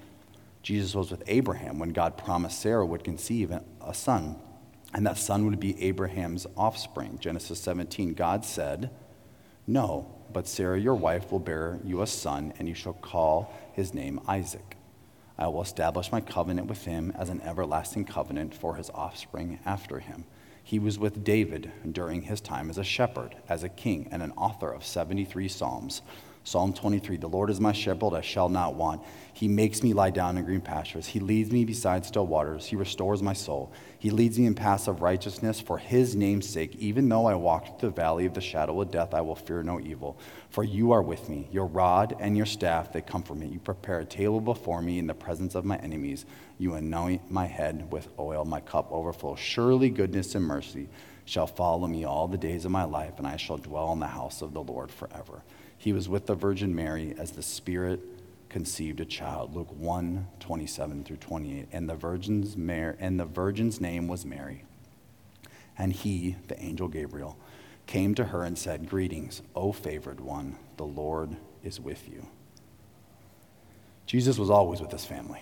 Jesus 0.63 0.95
was 0.95 1.11
with 1.11 1.23
Abraham 1.27 1.79
when 1.79 1.91
God 1.91 2.17
promised 2.17 2.63
Sarah 2.63 2.87
would 2.87 3.05
conceive 3.05 3.51
a 3.51 3.93
son, 3.93 4.37
and 4.95 5.07
that 5.07 5.19
son 5.19 5.45
would 5.45 5.61
be 5.61 5.79
Abraham's 5.83 6.47
offspring. 6.57 7.19
Genesis 7.21 7.61
17, 7.61 8.15
God 8.15 8.43
said, 8.43 8.89
No, 9.67 10.11
but 10.33 10.49
Sarah, 10.49 10.81
your 10.81 10.95
wife, 10.95 11.31
will 11.31 11.41
bear 11.41 11.79
you 11.85 12.01
a 12.01 12.07
son, 12.07 12.55
and 12.59 12.67
you 12.67 12.75
shall 12.75 12.95
call 12.95 13.55
his 13.75 13.93
name 13.93 14.19
Isaac. 14.27 14.79
I 15.41 15.49
will 15.49 15.63
establish 15.63 16.13
my 16.13 16.21
covenant 16.21 16.69
with 16.69 16.85
him 16.85 17.15
as 17.19 17.31
an 17.31 17.41
everlasting 17.41 18.05
covenant 18.05 18.55
for 18.55 18.77
his 18.77 18.91
offspring 18.91 19.59
after 19.65 19.99
him. 19.99 20.27
He 20.63 20.79
was 20.79 20.99
with 20.99 21.25
David 21.25 21.73
during 21.91 22.23
his 22.23 22.43
time 22.43 22.69
as 22.69 22.77
a 22.77 22.85
shepherd, 22.85 23.35
as 23.49 23.65
a 23.65 23.71
king, 23.71 24.07
and 24.11 24.23
an 24.23 24.33
author 24.33 24.71
of 24.71 24.85
73 24.85 25.49
Psalms. 25.49 26.03
Psalm 26.43 26.73
23 26.73 27.19
The 27.19 27.29
Lord 27.29 27.51
is 27.51 27.61
my 27.61 27.73
shepherd, 27.73 28.15
I 28.15 28.23
shall 28.23 28.49
not 28.49 28.75
want. 28.75 29.03
He 29.33 29.47
makes 29.47 29.83
me 29.83 29.93
lie 29.93 30.11
down 30.11 30.39
in 30.39 30.45
green 30.45 30.61
pastures. 30.61 31.07
He 31.07 31.21
leads 31.21 31.51
me 31.51 31.65
beside 31.65 32.05
still 32.05 32.27
waters. 32.27 32.67
He 32.67 32.77
restores 32.77 33.23
my 33.23 33.35
soul. 33.35 33.73
He 33.99 34.11
leads 34.11 34.39
me 34.39 34.47
in 34.47 34.55
paths 34.55 34.89
of 34.89 35.03
righteousness 35.03 35.61
for 35.61 35.79
his 35.79 36.17
name's 36.17 36.49
sake. 36.49 36.75
Even 36.77 37.09
though 37.09 37.27
I 37.27 37.35
walk 37.35 37.79
through 37.79 37.91
the 37.91 37.95
valley 37.95 38.27
of 38.27 38.35
the 38.35 38.41
shadow 38.41 38.81
of 38.81 38.91
death, 38.91 39.15
I 39.15 39.21
will 39.21 39.37
fear 39.37 39.63
no 39.63 39.81
evil. 39.81 40.19
For 40.49 40.65
you 40.65 40.93
are 40.93 41.03
with 41.03 41.29
me. 41.29 41.49
Your 41.53 41.67
rod 41.67 42.17
and 42.19 42.37
your 42.37 42.47
staff, 42.47 42.93
they 42.93 43.03
comfort 43.03 43.37
me. 43.37 43.47
You 43.47 43.61
prepare 43.61 44.01
a 44.01 44.05
table 44.05 44.41
before 44.41 44.83
me 44.83 44.99
in 44.99 45.07
the 45.07 45.15
presence 45.15 45.55
of 45.55 45.65
my 45.65 45.77
enemies. 45.79 46.25
You 46.59 46.75
anoint 46.75 47.31
my 47.31 47.47
head 47.47 47.93
with 47.93 48.09
oil. 48.19 48.45
My 48.45 48.61
cup 48.61 48.91
overflows. 48.91 49.39
Surely 49.39 49.91
goodness 49.91 50.35
and 50.35 50.45
mercy 50.45 50.89
shall 51.27 51.47
follow 51.47 51.87
me 51.87 52.05
all 52.05 52.27
the 52.27 52.39
days 52.39 52.65
of 52.65 52.73
my 52.73 52.85
life, 52.85 53.15
and 53.19 53.27
I 53.27 53.37
shall 53.37 53.59
dwell 53.59 53.93
in 53.93 54.01
the 54.01 54.07
house 54.07 54.43
of 54.43 54.53
the 54.53 54.63
Lord 54.63 54.91
forever. 54.91 55.43
He 55.81 55.95
was 55.95 56.11
with 56.11 56.27
the 56.27 56.35
Virgin 56.35 56.75
Mary 56.75 57.15
as 57.17 57.31
the 57.31 57.43
Spirit 57.43 58.01
conceived 58.51 59.01
a 59.01 59.07
child. 59.07 59.57
Luke 59.57 59.73
1 59.75 60.27
27 60.39 61.05
through 61.05 61.17
28. 61.17 61.69
And 61.73 61.89
the, 61.89 61.95
virgin's 61.95 62.55
Mary, 62.55 62.97
and 63.01 63.19
the 63.19 63.25
virgin's 63.25 63.81
name 63.81 64.07
was 64.07 64.27
Mary. 64.27 64.65
And 65.79 65.95
he, 65.95 66.37
the 66.49 66.63
angel 66.63 66.87
Gabriel, 66.87 67.39
came 67.87 68.15
to 68.17 68.27
her 68.27 68.45
and 68.45 68.59
said, 68.59 68.91
Greetings, 68.91 69.41
O 69.57 69.73
favored 69.73 70.21
one, 70.21 70.59
the 70.77 70.85
Lord 70.85 71.35
is 71.65 71.81
with 71.81 72.07
you. 72.11 72.27
Jesus 74.05 74.37
was 74.37 74.51
always 74.51 74.83
with 74.83 74.93
his 74.93 75.07
family. 75.07 75.41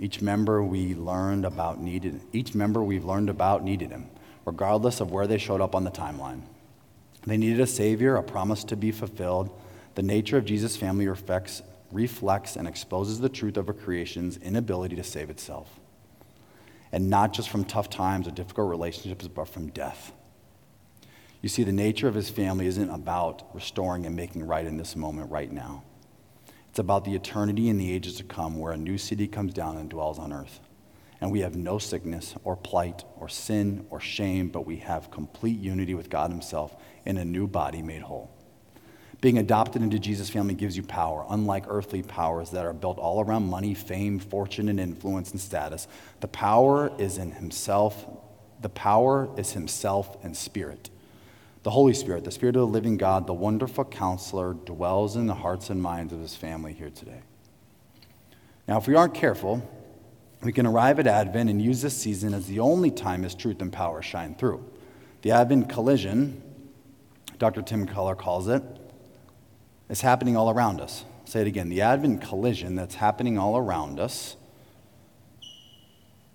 Each 0.00 0.20
member 0.20 0.64
we 0.64 0.96
learned 0.96 1.44
about 1.44 1.80
needed 1.80 2.20
each 2.32 2.56
member 2.56 2.82
we've 2.82 3.04
learned 3.04 3.30
about 3.30 3.62
needed 3.62 3.90
him, 3.90 4.10
regardless 4.44 4.98
of 4.98 5.12
where 5.12 5.28
they 5.28 5.38
showed 5.38 5.60
up 5.60 5.76
on 5.76 5.84
the 5.84 5.92
timeline. 5.92 6.42
They 7.26 7.36
needed 7.36 7.60
a 7.60 7.66
Savior, 7.66 8.16
a 8.16 8.22
promise 8.22 8.64
to 8.64 8.76
be 8.76 8.92
fulfilled. 8.92 9.50
The 9.94 10.02
nature 10.02 10.38
of 10.38 10.44
Jesus' 10.44 10.76
family 10.76 11.06
reflects, 11.06 11.62
reflects 11.92 12.56
and 12.56 12.66
exposes 12.66 13.20
the 13.20 13.28
truth 13.28 13.56
of 13.56 13.68
a 13.68 13.74
creation's 13.74 14.36
inability 14.38 14.96
to 14.96 15.04
save 15.04 15.30
itself. 15.30 15.80
And 16.92 17.10
not 17.10 17.32
just 17.32 17.50
from 17.50 17.64
tough 17.64 17.90
times 17.90 18.26
or 18.26 18.30
difficult 18.30 18.70
relationships, 18.70 19.28
but 19.28 19.48
from 19.48 19.68
death. 19.68 20.12
You 21.42 21.48
see, 21.48 21.62
the 21.62 21.72
nature 21.72 22.08
of 22.08 22.14
his 22.14 22.30
family 22.30 22.66
isn't 22.66 22.90
about 22.90 23.54
restoring 23.54 24.06
and 24.06 24.16
making 24.16 24.46
right 24.46 24.64
in 24.64 24.76
this 24.76 24.96
moment, 24.96 25.30
right 25.30 25.50
now. 25.50 25.84
It's 26.68 26.78
about 26.78 27.04
the 27.04 27.14
eternity 27.14 27.68
and 27.68 27.80
the 27.80 27.92
ages 27.92 28.16
to 28.16 28.24
come, 28.24 28.58
where 28.58 28.72
a 28.72 28.76
new 28.76 28.98
city 28.98 29.26
comes 29.26 29.52
down 29.52 29.76
and 29.76 29.88
dwells 29.88 30.18
on 30.18 30.32
earth. 30.32 30.60
And 31.20 31.30
we 31.30 31.40
have 31.40 31.54
no 31.54 31.78
sickness 31.78 32.34
or 32.44 32.56
plight 32.56 33.04
or 33.18 33.28
sin 33.28 33.86
or 33.90 34.00
shame, 34.00 34.48
but 34.48 34.66
we 34.66 34.76
have 34.76 35.10
complete 35.10 35.58
unity 35.58 35.94
with 35.94 36.08
God 36.08 36.30
Himself 36.30 36.74
in 37.04 37.18
a 37.18 37.24
new 37.24 37.46
body 37.46 37.82
made 37.82 38.02
whole. 38.02 38.30
Being 39.20 39.36
adopted 39.36 39.82
into 39.82 39.98
Jesus' 39.98 40.30
family 40.30 40.54
gives 40.54 40.78
you 40.78 40.82
power, 40.82 41.26
unlike 41.28 41.64
earthly 41.68 42.02
powers 42.02 42.50
that 42.52 42.64
are 42.64 42.72
built 42.72 42.98
all 42.98 43.22
around 43.22 43.44
money, 43.44 43.74
fame, 43.74 44.18
fortune, 44.18 44.70
and 44.70 44.80
influence 44.80 45.32
and 45.32 45.40
status. 45.40 45.86
The 46.20 46.28
power 46.28 46.90
is 46.98 47.18
in 47.18 47.32
Himself. 47.32 48.06
The 48.62 48.70
power 48.70 49.28
is 49.36 49.52
Himself 49.52 50.16
and 50.24 50.34
Spirit. 50.34 50.88
The 51.64 51.70
Holy 51.70 51.92
Spirit, 51.92 52.24
the 52.24 52.30
Spirit 52.30 52.56
of 52.56 52.60
the 52.60 52.66
living 52.66 52.96
God, 52.96 53.26
the 53.26 53.34
wonderful 53.34 53.84
counselor, 53.84 54.54
dwells 54.54 55.16
in 55.16 55.26
the 55.26 55.34
hearts 55.34 55.68
and 55.68 55.82
minds 55.82 56.14
of 56.14 56.20
His 56.20 56.34
family 56.34 56.72
here 56.72 56.88
today. 56.88 57.20
Now, 58.66 58.78
if 58.78 58.88
we 58.88 58.94
aren't 58.94 59.12
careful, 59.12 59.68
we 60.42 60.52
can 60.52 60.66
arrive 60.66 60.98
at 60.98 61.06
Advent 61.06 61.50
and 61.50 61.60
use 61.60 61.82
this 61.82 61.96
season 61.96 62.32
as 62.32 62.46
the 62.46 62.60
only 62.60 62.90
time 62.90 63.22
His 63.22 63.34
truth 63.34 63.60
and 63.60 63.72
power 63.72 64.02
shine 64.02 64.34
through. 64.34 64.64
The 65.22 65.32
Advent 65.32 65.68
collision, 65.68 66.40
Dr. 67.38 67.62
Tim 67.62 67.86
Keller 67.86 68.14
calls 68.14 68.48
it, 68.48 68.62
is 69.88 70.00
happening 70.00 70.36
all 70.36 70.50
around 70.50 70.80
us. 70.80 71.04
I'll 71.20 71.26
say 71.26 71.40
it 71.42 71.46
again. 71.46 71.68
The 71.68 71.82
Advent 71.82 72.22
collision 72.22 72.74
that's 72.74 72.94
happening 72.94 73.38
all 73.38 73.56
around 73.58 74.00
us 74.00 74.36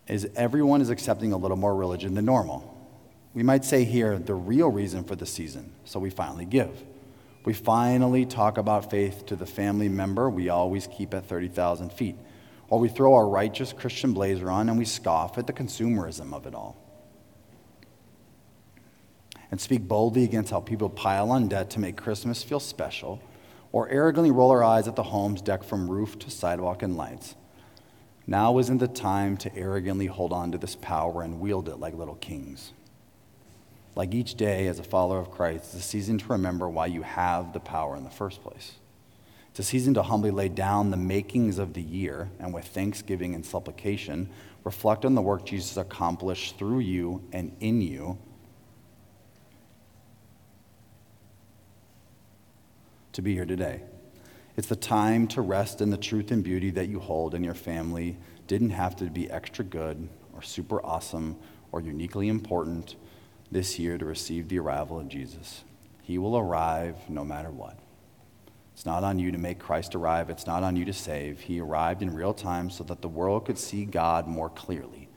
is 0.08 0.30
everyone 0.36 0.82
is 0.82 0.91
accepting 0.91 1.34
a 1.34 1.38
little 1.38 1.58
more 1.58 1.76
religion 1.76 2.13
than 2.13 2.26
normal. 2.26 2.72
We 3.34 3.44
might 3.44 3.65
say 3.65 3.86
here 3.86 4.18
the 4.20 4.36
real 4.36 4.70
reason 4.70 5.04
for 5.04 5.15
the 5.15 5.26
season, 5.26 5.74
so 5.84 6.00
we 6.00 6.10
finally 6.10 6.46
give. 6.46 6.84
We 7.44 7.54
finally 7.54 8.26
talk 8.26 8.58
about 8.58 8.89
faith 8.91 9.26
to 9.28 9.36
the 9.36 9.46
family 9.46 9.89
member 9.89 10.30
we 10.30 10.50
always 10.50 10.88
keep 10.88 11.13
at 11.13 11.26
30,000 11.26 11.91
feet. 11.91 12.15
Or 12.69 12.80
we 12.80 12.89
throw 12.89 13.13
our 13.13 13.28
righteous 13.28 13.73
Christian 13.73 14.13
blazer 14.13 14.49
on 14.49 14.69
and 14.69 14.78
we 14.78 14.86
scoff 14.86 15.38
at 15.38 15.47
the 15.47 15.54
consumerism 15.54 16.34
of 16.34 16.45
it 16.45 16.56
all. 16.56 16.78
And 19.51 19.62
speak 19.62 19.88
boldly 19.88 20.23
against 20.23 20.51
how 20.51 20.60
people 20.60 20.89
pile 20.89 21.32
on 21.32 21.47
debt 21.47 21.69
to 21.71 21.80
make 21.80 21.95
Christmas 21.95 22.43
feel 22.43 22.60
special, 22.60 23.21
or 23.71 23.88
arrogantly 23.89 24.32
roll 24.32 24.51
our 24.51 24.63
eyes 24.63 24.88
at 24.88 24.95
the 24.95 25.04
homes 25.04 25.41
decked 25.41 25.65
from 25.65 25.89
roof 25.89 26.17
to 26.19 26.32
sidewalk 26.32 26.82
and 26.82 26.97
lights. 26.97 27.36
Now 28.28 28.58
isn't 28.58 28.80
the 28.80 28.88
time 28.88 29.38
to 29.38 29.56
arrogantly 29.56 30.08
hold 30.08 30.34
on 30.34 30.51
to 30.51 30.58
this 30.58 30.75
power 30.75 31.21
and 31.21 31.39
wield 31.39 31.69
it 31.69 31.75
like 31.75 31.93
little 31.93 32.15
kings. 32.15 32.73
Like 33.95 34.13
each 34.13 34.36
day 34.36 34.67
as 34.67 34.80
a 34.80 34.84
follower 34.84 35.19
of 35.19 35.32
Christ, 35.32 35.65
it's 35.65 35.75
a 35.75 35.82
season 35.82 36.17
to 36.17 36.28
remember 36.30 36.67
why 36.67 36.88
you 36.88 37.04
have 37.04 37.54
the 37.54 37.60
power 37.60 37.95
in 37.95 38.04
the 38.04 38.10
first 38.10 38.41
place. 38.41 38.73
It's 39.56 39.62
a 39.62 39.63
season 39.72 39.94
to 39.94 40.04
humbly 40.04 40.32
lay 40.32 40.50
down 40.50 40.91
the 40.91 40.98
makings 40.98 41.60
of 41.60 41.72
the 41.72 41.82
year 41.82 42.30
and 42.39 42.54
with 42.54 42.65
thanksgiving 42.65 43.34
and 43.36 43.46
supplication, 43.46 44.30
reflect 44.65 45.06
on 45.06 45.15
the 45.15 45.22
work 45.22 45.46
Jesus 45.46 45.78
accomplished 45.78 46.58
through 46.58 46.80
you 46.80 47.24
and 47.32 47.56
in 47.62 47.82
you 47.82 48.18
to 53.13 53.22
be 53.22 53.34
here 53.34 53.46
today. 53.46 53.84
It's 54.58 54.68
the 54.68 54.76
time 54.76 55.26
to 55.30 55.41
rest 55.41 55.80
in 55.80 55.89
the 55.89 55.96
truth 55.96 56.32
and 56.32 56.44
beauty 56.44 56.70
that 56.72 56.89
you 56.89 57.00
hold, 57.00 57.34
and 57.34 57.46
your 57.46 57.54
family 57.54 58.18
didn't 58.48 58.72
have 58.72 58.98
to 58.98 59.06
be 59.06 59.32
extra 59.32 59.63
good 59.63 60.10
or 60.34 60.41
super 60.41 60.86
awesome 60.86 61.38
or 61.72 61.80
uniquely 61.80 62.28
important 62.28 62.98
this 63.54 63.80
year 63.80 63.98
to 63.98 64.04
receive 64.04 64.50
the 64.50 64.60
arrival 64.60 65.00
of 65.00 65.08
Jesus. 65.08 65.63
He 66.04 66.18
will 66.18 66.38
arrive 66.38 66.98
no 67.10 67.24
matter 67.24 67.52
what. 67.52 67.80
It's 68.76 68.86
not 68.86 69.06
on 69.06 69.20
you 69.20 69.32
to 69.32 69.38
make 69.38 69.58
Christ 69.58 69.96
arrive, 69.96 70.30
it's 70.30 70.46
not 70.46 70.62
on 70.62 70.76
you 70.76 70.84
to 70.84 70.92
save. 70.92 71.40
He 71.40 71.62
arrived 71.62 72.02
in 72.02 72.14
real 72.14 72.34
time 72.34 72.70
so 72.70 72.84
that 72.84 73.02
the 73.02 73.08
world 73.08 73.46
could 73.46 73.58
see 73.58 73.86
God 73.86 74.28
more 74.28 74.50
clearly, 74.50 75.08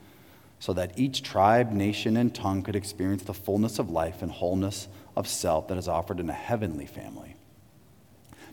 so 0.60 0.72
that 0.74 0.96
each 0.96 1.24
tribe, 1.24 1.72
nation, 1.72 2.16
and 2.16 2.32
tongue 2.32 2.62
could 2.62 2.76
experience 2.76 3.24
the 3.24 3.34
fullness 3.34 3.80
of 3.80 3.90
life 3.90 4.22
and 4.22 4.30
wholeness 4.30 4.86
of 5.16 5.26
self 5.26 5.66
that 5.66 5.76
is 5.76 5.88
offered 5.88 6.20
in 6.20 6.30
a 6.30 6.34
heavenly 6.34 6.86
family. 6.86 7.34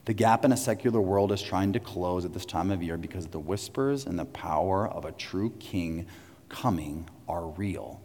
The 0.05 0.15
gap 0.15 0.43
in 0.43 0.51
a 0.51 0.57
secular 0.57 0.99
world 0.99 1.31
is 1.31 1.43
trying 1.43 1.73
to 1.73 1.79
close 1.79 2.25
at 2.25 2.33
this 2.33 2.43
time 2.43 2.71
of 2.71 2.81
year 2.81 2.97
because 2.97 3.27
the 3.27 3.37
whispers 3.37 4.07
and 4.07 4.17
the 4.17 4.25
power 4.25 4.87
of 4.87 5.05
a 5.05 5.11
true 5.11 5.53
king 5.59 6.07
coming 6.49 7.07
are 7.27 7.45
real 7.45 8.01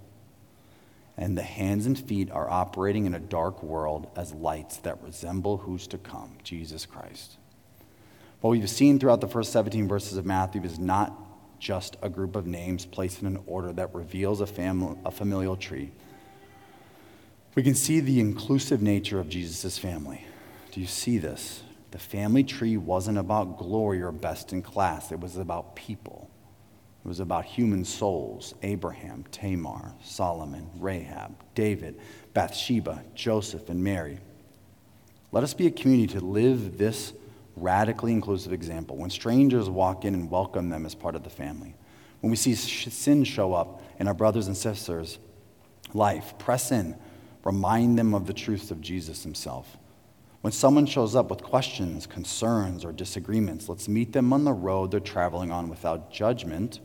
and 1.21 1.37
the 1.37 1.43
hands 1.43 1.85
and 1.85 1.99
feet 1.99 2.31
are 2.31 2.49
operating 2.51 3.05
in 3.05 3.15
a 3.15 3.21
dark 3.21 3.63
world 3.63 4.11
as 4.17 4.33
lights 4.33 4.79
that 4.79 5.01
resemble 5.03 5.59
who's 5.59 5.87
to 5.87 5.99
come 5.99 6.33
Jesus 6.43 6.87
Christ. 6.87 7.37
What 8.41 8.53
we've 8.53 8.71
seen 8.71 8.99
throughout 8.99 9.21
the 9.21 9.29
first 9.29 9.53
17 9.53 9.87
verses 9.87 10.17
of 10.17 10.25
Matthew 10.25 10.63
is 10.63 10.79
not 10.79 11.15
just 11.61 11.99
a 12.01 12.09
group 12.09 12.37
of 12.37 12.47
names 12.47 12.87
placed 12.87 13.21
in 13.21 13.27
an 13.27 13.39
order 13.47 13.71
that 13.75 13.95
reveals 13.95 14.41
a, 14.41 14.47
family, 14.47 14.97
a 15.05 15.11
familial 15.11 15.57
tree. 15.57 15.93
We 17.55 17.63
can 17.63 17.75
see 17.75 18.01
the 18.01 18.19
inclusive 18.19 18.81
nature 18.81 19.21
of 19.21 19.29
Jesus' 19.29 19.77
family. 19.77 20.25
Do 20.73 20.81
you 20.81 20.87
see 20.87 21.19
this? 21.19 21.63
The 21.91 21.99
family 21.99 22.45
tree 22.45 22.79
wasn't 22.79 23.19
about 23.19 23.59
glory 23.59 24.01
or 24.01 24.11
best 24.11 24.55
in 24.55 24.63
class, 24.63 25.13
it 25.13 25.21
was 25.21 25.37
about 25.37 25.77
people. 25.77 26.31
It 27.05 27.09
was 27.09 27.21
about 27.21 27.47
human 27.47 27.85
souls 27.85 28.55
Abraham, 28.63 29.25
Tamar, 29.31 29.95
Solomon, 30.03 30.69
Rahab, 30.79 31.35
David, 31.55 31.99
Bathsheba, 32.35 33.03
Joseph, 33.15 33.69
and 33.71 33.83
Mary. 33.83 34.19
Let 35.33 35.45
us 35.45 35.55
be 35.55 35.67
a 35.67 35.71
community 35.71 36.13
to 36.19 36.21
live 36.25 36.77
this 36.77 37.15
radically 37.57 38.13
inclusive 38.13 38.53
example. 38.53 38.97
When 38.97 39.11
strangers 39.11 39.71
walk 39.71 40.05
in 40.05 40.15
and 40.15 40.31
welcome 40.31 40.69
them 40.69 40.85
as 40.85 40.95
part 40.95 41.15
of 41.15 41.25
the 41.25 41.31
family, 41.31 41.75
when 42.21 42.31
we 42.31 42.37
see 42.37 42.55
sin 42.55 43.25
show 43.25 43.55
up 43.55 43.83
in 43.99 44.07
our 44.07 44.15
brothers 44.15 44.47
and 44.47 44.57
sisters' 44.57 45.19
life, 45.95 46.35
press 46.39 46.71
in, 46.71 46.97
remind 47.45 47.99
them 47.99 48.13
of 48.13 48.27
the 48.27 48.35
truths 48.35 48.71
of 48.71 48.81
Jesus 48.83 49.23
himself. 49.23 49.79
When 50.43 50.53
someone 50.53 50.87
shows 50.87 51.15
up 51.15 51.31
with 51.31 51.43
questions, 51.43 52.07
concerns, 52.07 52.85
or 52.85 52.93
disagreements, 52.93 53.69
let's 53.69 53.89
meet 53.89 54.13
them 54.13 54.33
on 54.33 54.45
the 54.45 54.53
road 54.53 54.91
they're 54.91 55.01
traveling 55.01 55.51
on 55.51 55.69
without 55.69 56.11
judgment 56.11 56.81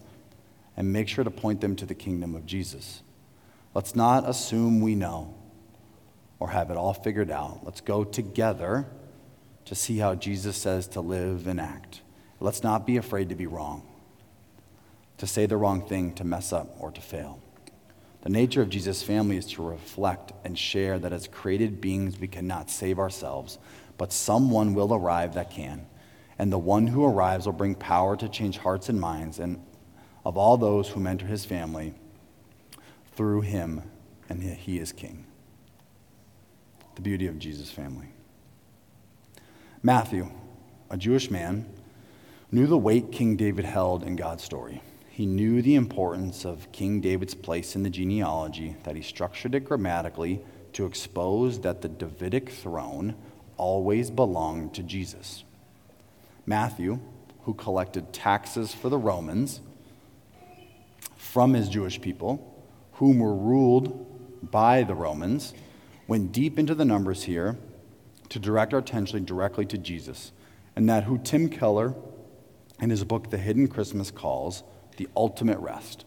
and 0.77 0.91
make 0.91 1.07
sure 1.07 1.23
to 1.23 1.31
point 1.31 1.61
them 1.61 1.75
to 1.77 1.85
the 1.85 1.95
kingdom 1.95 2.35
of 2.35 2.45
Jesus. 2.45 3.01
Let's 3.73 3.95
not 3.95 4.27
assume 4.27 4.81
we 4.81 4.95
know 4.95 5.33
or 6.39 6.49
have 6.49 6.69
it 6.69 6.77
all 6.77 6.93
figured 6.93 7.31
out. 7.31 7.61
Let's 7.63 7.81
go 7.81 8.03
together 8.03 8.85
to 9.65 9.75
see 9.75 9.97
how 9.97 10.15
Jesus 10.15 10.57
says 10.57 10.87
to 10.89 11.01
live 11.01 11.47
and 11.47 11.59
act. 11.59 12.01
Let's 12.39 12.63
not 12.63 12.85
be 12.85 12.97
afraid 12.97 13.29
to 13.29 13.35
be 13.35 13.47
wrong, 13.47 13.83
to 15.17 15.27
say 15.27 15.45
the 15.45 15.57
wrong 15.57 15.87
thing, 15.87 16.13
to 16.15 16.23
mess 16.23 16.53
up, 16.53 16.75
or 16.79 16.91
to 16.91 17.01
fail. 17.01 17.39
The 18.21 18.29
nature 18.29 18.61
of 18.61 18.69
Jesus' 18.69 19.03
family 19.03 19.37
is 19.37 19.45
to 19.53 19.63
reflect 19.63 20.33
and 20.43 20.57
share 20.57 20.99
that 20.99 21.13
as 21.13 21.27
created 21.27 21.79
beings, 21.79 22.19
we 22.19 22.27
cannot 22.27 22.69
save 22.69 22.99
ourselves, 22.99 23.57
but 23.97 24.11
someone 24.11 24.73
will 24.73 24.93
arrive 24.93 25.35
that 25.35 25.51
can. 25.51 25.85
And 26.37 26.51
the 26.51 26.57
one 26.57 26.87
who 26.87 27.05
arrives 27.05 27.45
will 27.45 27.53
bring 27.53 27.75
power 27.75 28.17
to 28.17 28.27
change 28.27 28.57
hearts 28.57 28.89
and 28.89 28.99
minds 28.99 29.39
and 29.39 29.63
of 30.25 30.37
all 30.37 30.57
those 30.57 30.89
who 30.89 31.05
enter 31.05 31.27
his 31.27 31.45
family 31.45 31.93
through 33.13 33.41
him, 33.41 33.83
and 34.27 34.41
he 34.41 34.79
is 34.79 34.91
king. 34.91 35.25
The 36.95 37.01
beauty 37.01 37.27
of 37.27 37.37
Jesus' 37.39 37.71
family. 37.71 38.07
Matthew, 39.83 40.31
a 40.89 40.97
Jewish 40.97 41.29
man, 41.29 41.69
knew 42.51 42.65
the 42.65 42.77
weight 42.77 43.11
King 43.11 43.35
David 43.35 43.65
held 43.65 44.03
in 44.03 44.15
God's 44.15 44.43
story. 44.43 44.81
He 45.09 45.25
knew 45.25 45.61
the 45.61 45.75
importance 45.75 46.43
of 46.43 46.71
King 46.71 47.01
David's 47.01 47.35
place 47.35 47.75
in 47.75 47.83
the 47.83 47.89
genealogy, 47.89 48.75
that 48.83 48.95
he 48.95 49.01
structured 49.01 49.55
it 49.55 49.65
grammatically 49.65 50.41
to 50.73 50.85
expose 50.85 51.59
that 51.61 51.81
the 51.81 51.87
Davidic 51.87 52.49
throne 52.49 53.15
always 53.57 54.09
belonged 54.09 54.73
to 54.73 54.83
Jesus. 54.83 55.43
Matthew, 56.45 56.99
who 57.43 57.53
collected 57.53 58.11
taxes 58.11 58.73
for 58.73 58.89
the 58.89 58.97
Romans, 58.97 59.61
from 61.35 61.53
his 61.53 61.67
Jewish 61.67 61.99
people, 61.99 62.63
whom 62.93 63.19
were 63.19 63.35
ruled 63.35 64.49
by 64.51 64.83
the 64.83 64.95
Romans, 64.95 65.53
went 66.07 66.31
deep 66.31 66.57
into 66.57 66.73
the 66.73 66.85
numbers 66.85 67.23
here 67.23 67.57
to 68.29 68.39
direct 68.39 68.73
our 68.73 68.79
attention 68.79 69.25
directly 69.25 69.65
to 69.65 69.77
Jesus, 69.77 70.31
and 70.77 70.87
that 70.87 71.03
who 71.03 71.17
Tim 71.17 71.49
Keller, 71.49 71.93
in 72.79 72.89
his 72.89 73.03
book 73.03 73.31
The 73.31 73.37
Hidden 73.37 73.67
Christmas, 73.67 74.11
calls 74.11 74.63
the 74.95 75.09
ultimate 75.13 75.57
rest, 75.57 76.05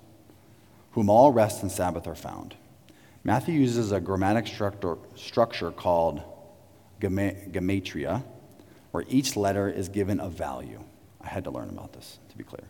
whom 0.92 1.10
all 1.10 1.30
rest 1.30 1.60
and 1.60 1.70
Sabbath 1.70 2.06
are 2.06 2.14
found. 2.14 2.54
Matthew 3.22 3.52
uses 3.52 3.92
a 3.92 4.00
grammatic 4.00 4.46
structure, 4.46 4.96
structure 5.14 5.70
called 5.70 6.22
gematria, 7.02 8.24
where 8.92 9.04
each 9.10 9.36
letter 9.36 9.68
is 9.68 9.90
given 9.90 10.20
a 10.20 10.30
value. 10.30 10.82
I 11.20 11.26
had 11.26 11.44
to 11.44 11.50
learn 11.50 11.68
about 11.68 11.92
this, 11.92 12.18
to 12.30 12.38
be 12.38 12.44
clear. 12.44 12.64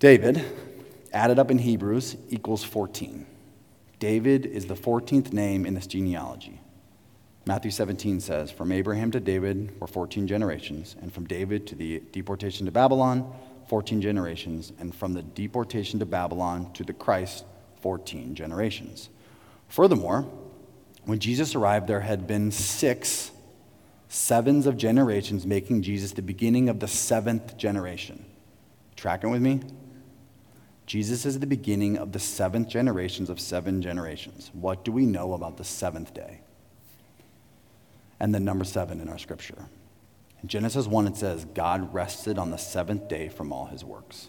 David, 0.00 0.44
added 1.18 1.40
up 1.40 1.50
in 1.50 1.58
Hebrews 1.58 2.16
equals 2.28 2.62
14. 2.62 3.26
David 3.98 4.46
is 4.46 4.66
the 4.66 4.76
14th 4.76 5.32
name 5.32 5.66
in 5.66 5.74
this 5.74 5.88
genealogy. 5.88 6.60
Matthew 7.44 7.72
17 7.72 8.20
says, 8.20 8.52
From 8.52 8.70
Abraham 8.70 9.10
to 9.10 9.18
David 9.18 9.80
were 9.80 9.88
14 9.88 10.28
generations, 10.28 10.94
and 11.02 11.12
from 11.12 11.26
David 11.26 11.66
to 11.66 11.74
the 11.74 12.00
deportation 12.12 12.66
to 12.66 12.72
Babylon, 12.72 13.34
14 13.68 14.00
generations, 14.00 14.72
and 14.78 14.94
from 14.94 15.12
the 15.12 15.22
deportation 15.22 15.98
to 15.98 16.06
Babylon 16.06 16.72
to 16.74 16.84
the 16.84 16.92
Christ, 16.92 17.44
14 17.80 18.36
generations. 18.36 19.08
Furthermore, 19.66 20.24
when 21.04 21.18
Jesus 21.18 21.56
arrived, 21.56 21.88
there 21.88 22.02
had 22.02 22.28
been 22.28 22.52
six 22.52 23.32
sevens 24.08 24.68
of 24.68 24.76
generations, 24.76 25.44
making 25.44 25.82
Jesus 25.82 26.12
the 26.12 26.22
beginning 26.22 26.68
of 26.68 26.78
the 26.78 26.86
seventh 26.86 27.56
generation. 27.56 28.24
Tracking 28.94 29.30
with 29.30 29.42
me? 29.42 29.62
Jesus 30.88 31.26
is 31.26 31.38
the 31.38 31.46
beginning 31.46 31.98
of 31.98 32.12
the 32.12 32.18
seventh 32.18 32.66
generations 32.66 33.28
of 33.28 33.38
seven 33.38 33.82
generations. 33.82 34.50
What 34.54 34.86
do 34.86 34.90
we 34.90 35.04
know 35.04 35.34
about 35.34 35.58
the 35.58 35.64
seventh 35.64 36.14
day? 36.14 36.40
And 38.18 38.34
the 38.34 38.40
number 38.40 38.64
seven 38.64 38.98
in 38.98 39.10
our 39.10 39.18
scripture. 39.18 39.66
In 40.42 40.48
Genesis 40.48 40.86
1, 40.86 41.06
it 41.08 41.16
says, 41.18 41.44
God 41.44 41.92
rested 41.92 42.38
on 42.38 42.50
the 42.50 42.56
seventh 42.56 43.06
day 43.06 43.28
from 43.28 43.52
all 43.52 43.66
his 43.66 43.84
works. 43.84 44.28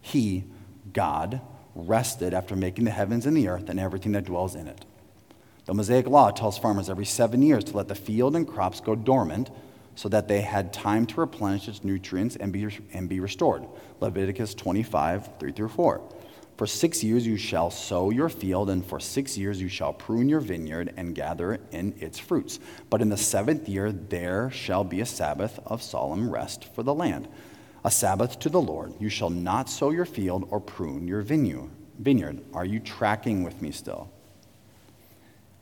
He, 0.00 0.46
God, 0.92 1.42
rested 1.76 2.34
after 2.34 2.56
making 2.56 2.86
the 2.86 2.90
heavens 2.90 3.24
and 3.24 3.36
the 3.36 3.46
earth 3.46 3.68
and 3.68 3.78
everything 3.78 4.10
that 4.12 4.24
dwells 4.24 4.56
in 4.56 4.66
it. 4.66 4.84
The 5.66 5.74
Mosaic 5.74 6.08
Law 6.08 6.32
tells 6.32 6.58
farmers 6.58 6.90
every 6.90 7.06
seven 7.06 7.40
years 7.40 7.62
to 7.64 7.76
let 7.76 7.86
the 7.86 7.94
field 7.94 8.34
and 8.34 8.48
crops 8.48 8.80
go 8.80 8.96
dormant 8.96 9.48
so 10.00 10.08
that 10.08 10.28
they 10.28 10.40
had 10.40 10.72
time 10.72 11.04
to 11.04 11.20
replenish 11.20 11.68
its 11.68 11.84
nutrients 11.84 12.34
and 12.34 12.50
be, 12.50 12.66
and 12.94 13.06
be 13.06 13.20
restored. 13.20 13.66
Leviticus 14.00 14.54
25, 14.54 15.28
3 15.38 15.52
through 15.52 15.68
4. 15.68 16.00
For 16.56 16.66
six 16.66 17.04
years 17.04 17.26
you 17.26 17.36
shall 17.36 17.70
sow 17.70 18.08
your 18.08 18.30
field, 18.30 18.70
and 18.70 18.82
for 18.82 18.98
six 18.98 19.36
years 19.36 19.60
you 19.60 19.68
shall 19.68 19.92
prune 19.92 20.26
your 20.26 20.40
vineyard 20.40 20.94
and 20.96 21.14
gather 21.14 21.60
in 21.70 21.94
its 21.98 22.18
fruits. 22.18 22.60
But 22.88 23.02
in 23.02 23.10
the 23.10 23.18
seventh 23.18 23.68
year 23.68 23.92
there 23.92 24.50
shall 24.50 24.84
be 24.84 25.02
a 25.02 25.06
Sabbath 25.06 25.60
of 25.66 25.82
solemn 25.82 26.30
rest 26.30 26.64
for 26.74 26.82
the 26.82 26.94
land, 26.94 27.28
a 27.84 27.90
Sabbath 27.90 28.38
to 28.38 28.48
the 28.48 28.58
Lord. 28.58 28.94
You 28.98 29.10
shall 29.10 29.28
not 29.28 29.68
sow 29.68 29.90
your 29.90 30.06
field 30.06 30.48
or 30.50 30.60
prune 30.60 31.06
your 31.06 31.20
vineyard. 31.20 32.40
Are 32.54 32.64
you 32.64 32.80
tracking 32.80 33.42
with 33.42 33.60
me 33.60 33.70
still? 33.70 34.10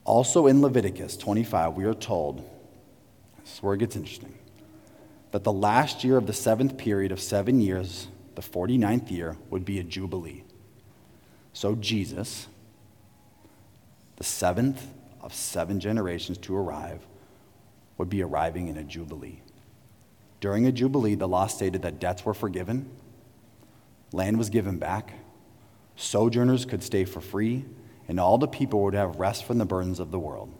Also 0.04 0.46
in 0.46 0.62
Leviticus 0.62 1.16
25, 1.16 1.74
we 1.74 1.84
are 1.86 1.92
told 1.92 2.48
this 3.48 3.56
is 3.56 3.62
where 3.62 3.74
it 3.74 3.78
gets 3.78 3.96
interesting. 3.96 4.34
That 5.30 5.42
the 5.42 5.52
last 5.52 6.04
year 6.04 6.18
of 6.18 6.26
the 6.26 6.34
seventh 6.34 6.76
period 6.76 7.12
of 7.12 7.18
seven 7.18 7.62
years, 7.62 8.08
the 8.34 8.42
49th 8.42 9.10
year, 9.10 9.38
would 9.48 9.64
be 9.64 9.78
a 9.78 9.82
jubilee. 9.82 10.44
So 11.54 11.74
Jesus, 11.74 12.46
the 14.16 14.24
seventh 14.24 14.86
of 15.22 15.32
seven 15.32 15.80
generations 15.80 16.36
to 16.38 16.54
arrive, 16.54 17.06
would 17.96 18.10
be 18.10 18.22
arriving 18.22 18.68
in 18.68 18.76
a 18.76 18.84
jubilee. 18.84 19.40
During 20.40 20.66
a 20.66 20.72
jubilee, 20.72 21.14
the 21.14 21.26
law 21.26 21.46
stated 21.46 21.80
that 21.82 21.98
debts 21.98 22.26
were 22.26 22.34
forgiven, 22.34 22.90
land 24.12 24.36
was 24.36 24.50
given 24.50 24.76
back, 24.76 25.14
sojourners 25.96 26.66
could 26.66 26.82
stay 26.82 27.06
for 27.06 27.22
free, 27.22 27.64
and 28.08 28.20
all 28.20 28.36
the 28.36 28.46
people 28.46 28.82
would 28.82 28.94
have 28.94 29.16
rest 29.16 29.44
from 29.44 29.56
the 29.56 29.64
burdens 29.64 30.00
of 30.00 30.10
the 30.10 30.18
world. 30.18 30.52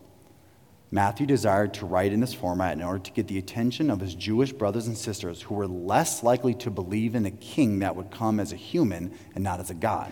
Matthew 0.91 1.27
desired 1.27 1.75
to 1.75 1.87
write 1.87 2.13
in 2.13 2.21
this 2.21 2.33
format 2.33 2.73
in 2.73 2.83
order 2.83 3.01
to 3.01 3.13
get 3.13 3.29
the 3.29 3.37
attention 3.37 3.91
of 3.91 4.01
his 4.01 4.15
Jewish 4.15 4.53
brothers 4.53 4.87
and 4.87 4.97
sisters 4.97 5.43
who 5.43 5.55
were 5.55 5.67
less 5.67 6.23
likely 6.23 6.55
to 6.55 6.71
believe 6.71 7.15
in 7.15 7.27
a 7.27 7.31
king 7.31 7.81
that 7.81 7.95
would 7.95 8.11
come 8.11 8.41
as 8.41 8.53
a 8.53 8.57
human 8.57 9.13
and 9.35 9.45
not 9.45 9.61
as 9.61 9.69
a 9.69 9.75
God. 9.75 10.11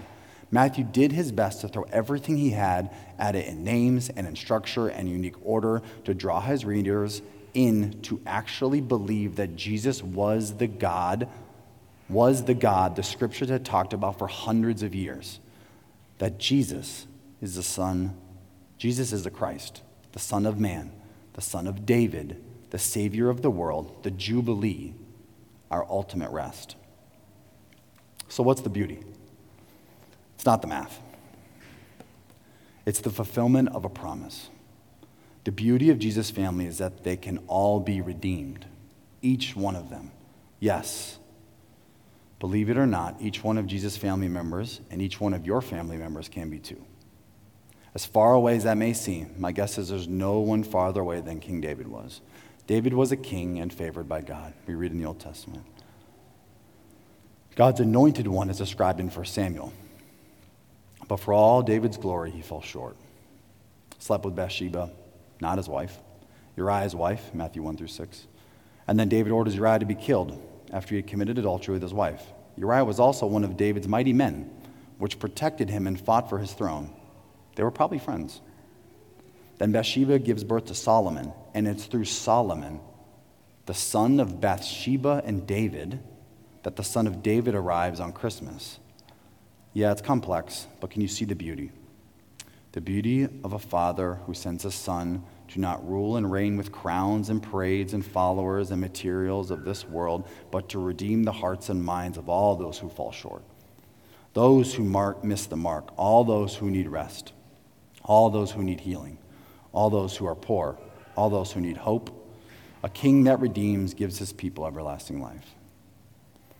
Matthew 0.50 0.84
did 0.84 1.12
his 1.12 1.32
best 1.32 1.62
to 1.62 1.68
throw 1.68 1.84
everything 1.84 2.36
he 2.36 2.50
had 2.50 2.94
at 3.18 3.34
it 3.34 3.46
in 3.46 3.64
names 3.64 4.10
and 4.10 4.26
in 4.26 4.36
structure 4.36 4.88
and 4.88 5.08
unique 5.08 5.34
order 5.42 5.82
to 6.04 6.12
draw 6.12 6.40
his 6.40 6.64
readers 6.64 7.22
in 7.54 8.02
to 8.02 8.20
actually 8.26 8.82
believe 8.82 9.36
that 9.36 9.56
Jesus 9.56 10.02
was 10.02 10.58
the 10.58 10.66
God, 10.66 11.26
was 12.10 12.44
the 12.44 12.54
God 12.54 12.96
the 12.96 13.02
scriptures 13.02 13.48
had 13.48 13.64
talked 13.64 13.94
about 13.94 14.18
for 14.18 14.28
hundreds 14.28 14.82
of 14.82 14.94
years. 14.94 15.40
That 16.18 16.38
Jesus 16.38 17.06
is 17.40 17.54
the 17.54 17.62
Son, 17.62 18.14
Jesus 18.76 19.12
is 19.12 19.24
the 19.24 19.30
Christ 19.30 19.80
the 20.16 20.22
Son 20.22 20.46
of 20.46 20.58
Man, 20.58 20.90
the 21.34 21.42
Son 21.42 21.66
of 21.66 21.84
David, 21.84 22.42
the 22.70 22.78
Savior 22.78 23.28
of 23.28 23.42
the 23.42 23.50
world, 23.50 24.02
the 24.02 24.10
Jubilee, 24.10 24.94
our 25.70 25.86
ultimate 25.90 26.30
rest. 26.30 26.74
So, 28.26 28.42
what's 28.42 28.62
the 28.62 28.70
beauty? 28.70 28.98
It's 30.34 30.46
not 30.46 30.62
the 30.62 30.68
math, 30.68 31.02
it's 32.86 33.00
the 33.02 33.10
fulfillment 33.10 33.68
of 33.74 33.84
a 33.84 33.90
promise. 33.90 34.48
The 35.44 35.52
beauty 35.52 35.90
of 35.90 35.98
Jesus' 35.98 36.30
family 36.30 36.64
is 36.64 36.78
that 36.78 37.04
they 37.04 37.18
can 37.18 37.36
all 37.46 37.78
be 37.78 38.00
redeemed, 38.00 38.64
each 39.20 39.54
one 39.54 39.76
of 39.76 39.90
them. 39.90 40.12
Yes, 40.60 41.18
believe 42.40 42.70
it 42.70 42.78
or 42.78 42.86
not, 42.86 43.16
each 43.20 43.44
one 43.44 43.58
of 43.58 43.66
Jesus' 43.66 43.98
family 43.98 44.28
members 44.28 44.80
and 44.90 45.02
each 45.02 45.20
one 45.20 45.34
of 45.34 45.44
your 45.44 45.60
family 45.60 45.98
members 45.98 46.30
can 46.30 46.48
be 46.48 46.58
too. 46.58 46.82
As 47.96 48.04
far 48.04 48.34
away 48.34 48.56
as 48.56 48.64
that 48.64 48.76
may 48.76 48.92
seem, 48.92 49.30
my 49.38 49.52
guess 49.52 49.78
is 49.78 49.88
there's 49.88 50.06
no 50.06 50.40
one 50.40 50.62
farther 50.62 51.00
away 51.00 51.22
than 51.22 51.40
King 51.40 51.62
David 51.62 51.88
was. 51.88 52.20
David 52.66 52.92
was 52.92 53.10
a 53.10 53.16
king 53.16 53.58
and 53.58 53.72
favored 53.72 54.06
by 54.06 54.20
God. 54.20 54.52
We 54.66 54.74
read 54.74 54.92
in 54.92 54.98
the 54.98 55.06
Old 55.06 55.18
Testament. 55.18 55.64
God's 57.54 57.80
anointed 57.80 58.28
one 58.28 58.50
is 58.50 58.58
described 58.58 59.00
in 59.00 59.08
1 59.08 59.24
Samuel. 59.24 59.72
But 61.08 61.20
for 61.20 61.32
all 61.32 61.62
David's 61.62 61.96
glory, 61.96 62.30
he 62.30 62.42
fell 62.42 62.60
short. 62.60 62.98
Slept 63.98 64.26
with 64.26 64.36
Bathsheba, 64.36 64.90
not 65.40 65.56
his 65.56 65.66
wife, 65.66 65.96
Uriah's 66.54 66.94
wife, 66.94 67.32
Matthew 67.32 67.62
1 67.62 67.78
through 67.78 67.86
6. 67.86 68.26
And 68.86 69.00
then 69.00 69.08
David 69.08 69.32
orders 69.32 69.54
Uriah 69.54 69.78
to 69.78 69.86
be 69.86 69.94
killed 69.94 70.38
after 70.70 70.90
he 70.90 70.96
had 70.96 71.06
committed 71.06 71.38
adultery 71.38 71.72
with 71.72 71.82
his 71.82 71.94
wife. 71.94 72.26
Uriah 72.58 72.84
was 72.84 73.00
also 73.00 73.24
one 73.24 73.42
of 73.42 73.56
David's 73.56 73.88
mighty 73.88 74.12
men, 74.12 74.50
which 74.98 75.18
protected 75.18 75.70
him 75.70 75.86
and 75.86 75.98
fought 75.98 76.28
for 76.28 76.36
his 76.36 76.52
throne. 76.52 76.92
They 77.56 77.64
were 77.64 77.70
probably 77.70 77.98
friends. 77.98 78.40
Then 79.58 79.72
Bathsheba 79.72 80.18
gives 80.18 80.44
birth 80.44 80.66
to 80.66 80.74
Solomon, 80.74 81.32
and 81.54 81.66
it's 81.66 81.86
through 81.86 82.04
Solomon, 82.04 82.80
the 83.64 83.74
son 83.74 84.20
of 84.20 84.40
Bathsheba 84.40 85.22
and 85.24 85.46
David, 85.46 85.98
that 86.62 86.76
the 86.76 86.84
son 86.84 87.06
of 87.06 87.22
David 87.22 87.54
arrives 87.54 87.98
on 87.98 88.12
Christmas. 88.12 88.78
Yeah, 89.72 89.92
it's 89.92 90.02
complex, 90.02 90.66
but 90.80 90.90
can 90.90 91.00
you 91.00 91.08
see 91.08 91.24
the 91.24 91.34
beauty? 91.34 91.72
The 92.72 92.80
beauty 92.82 93.24
of 93.24 93.54
a 93.54 93.58
father 93.58 94.20
who 94.26 94.34
sends 94.34 94.66
a 94.66 94.70
son 94.70 95.24
to 95.48 95.60
not 95.60 95.88
rule 95.88 96.16
and 96.16 96.30
reign 96.30 96.58
with 96.58 96.72
crowns 96.72 97.30
and 97.30 97.42
parades 97.42 97.94
and 97.94 98.04
followers 98.04 98.70
and 98.70 98.80
materials 98.80 99.50
of 99.50 99.64
this 99.64 99.88
world, 99.88 100.28
but 100.50 100.68
to 100.70 100.78
redeem 100.78 101.22
the 101.22 101.32
hearts 101.32 101.70
and 101.70 101.82
minds 101.82 102.18
of 102.18 102.28
all 102.28 102.54
those 102.56 102.78
who 102.78 102.90
fall 102.90 103.12
short, 103.12 103.42
those 104.34 104.74
who 104.74 104.84
mark, 104.84 105.24
miss 105.24 105.46
the 105.46 105.56
mark, 105.56 105.88
all 105.96 106.24
those 106.24 106.54
who 106.54 106.70
need 106.70 106.88
rest 106.88 107.32
all 108.06 108.30
those 108.30 108.52
who 108.52 108.62
need 108.62 108.80
healing, 108.80 109.18
all 109.72 109.90
those 109.90 110.16
who 110.16 110.26
are 110.26 110.34
poor, 110.34 110.78
all 111.16 111.28
those 111.28 111.52
who 111.52 111.60
need 111.60 111.76
hope. 111.76 112.10
A 112.82 112.88
king 112.88 113.24
that 113.24 113.40
redeems 113.40 113.94
gives 113.94 114.18
his 114.18 114.32
people 114.32 114.66
everlasting 114.66 115.20
life. 115.20 115.54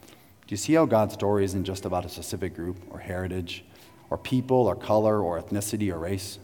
Do 0.02 0.52
you 0.52 0.56
see 0.56 0.74
how 0.74 0.86
God's 0.86 1.14
story 1.14 1.44
isn't 1.44 1.64
just 1.64 1.84
about 1.84 2.04
a 2.04 2.08
specific 2.08 2.54
group 2.54 2.76
or 2.90 2.98
heritage 2.98 3.64
or 4.10 4.18
people 4.18 4.66
or 4.66 4.76
color 4.76 5.20
or 5.20 5.40
ethnicity 5.40 5.92
or 5.92 5.98
race? 5.98 6.38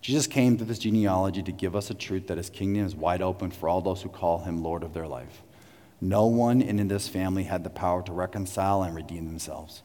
Jesus 0.00 0.26
came 0.26 0.56
through 0.56 0.66
this 0.66 0.78
genealogy 0.78 1.42
to 1.42 1.52
give 1.52 1.74
us 1.74 1.90
a 1.90 1.94
truth 1.94 2.28
that 2.28 2.36
his 2.36 2.50
kingdom 2.50 2.84
is 2.84 2.94
wide 2.94 3.22
open 3.22 3.50
for 3.50 3.68
all 3.68 3.80
those 3.80 4.02
who 4.02 4.08
call 4.08 4.44
him 4.44 4.62
Lord 4.62 4.82
of 4.82 4.92
their 4.92 5.06
life. 5.06 5.42
No 6.00 6.26
one 6.26 6.60
in 6.62 6.86
this 6.88 7.08
family 7.08 7.44
had 7.44 7.64
the 7.64 7.70
power 7.70 8.02
to 8.02 8.12
reconcile 8.12 8.82
and 8.82 8.94
redeem 8.94 9.26
themselves. 9.26 9.82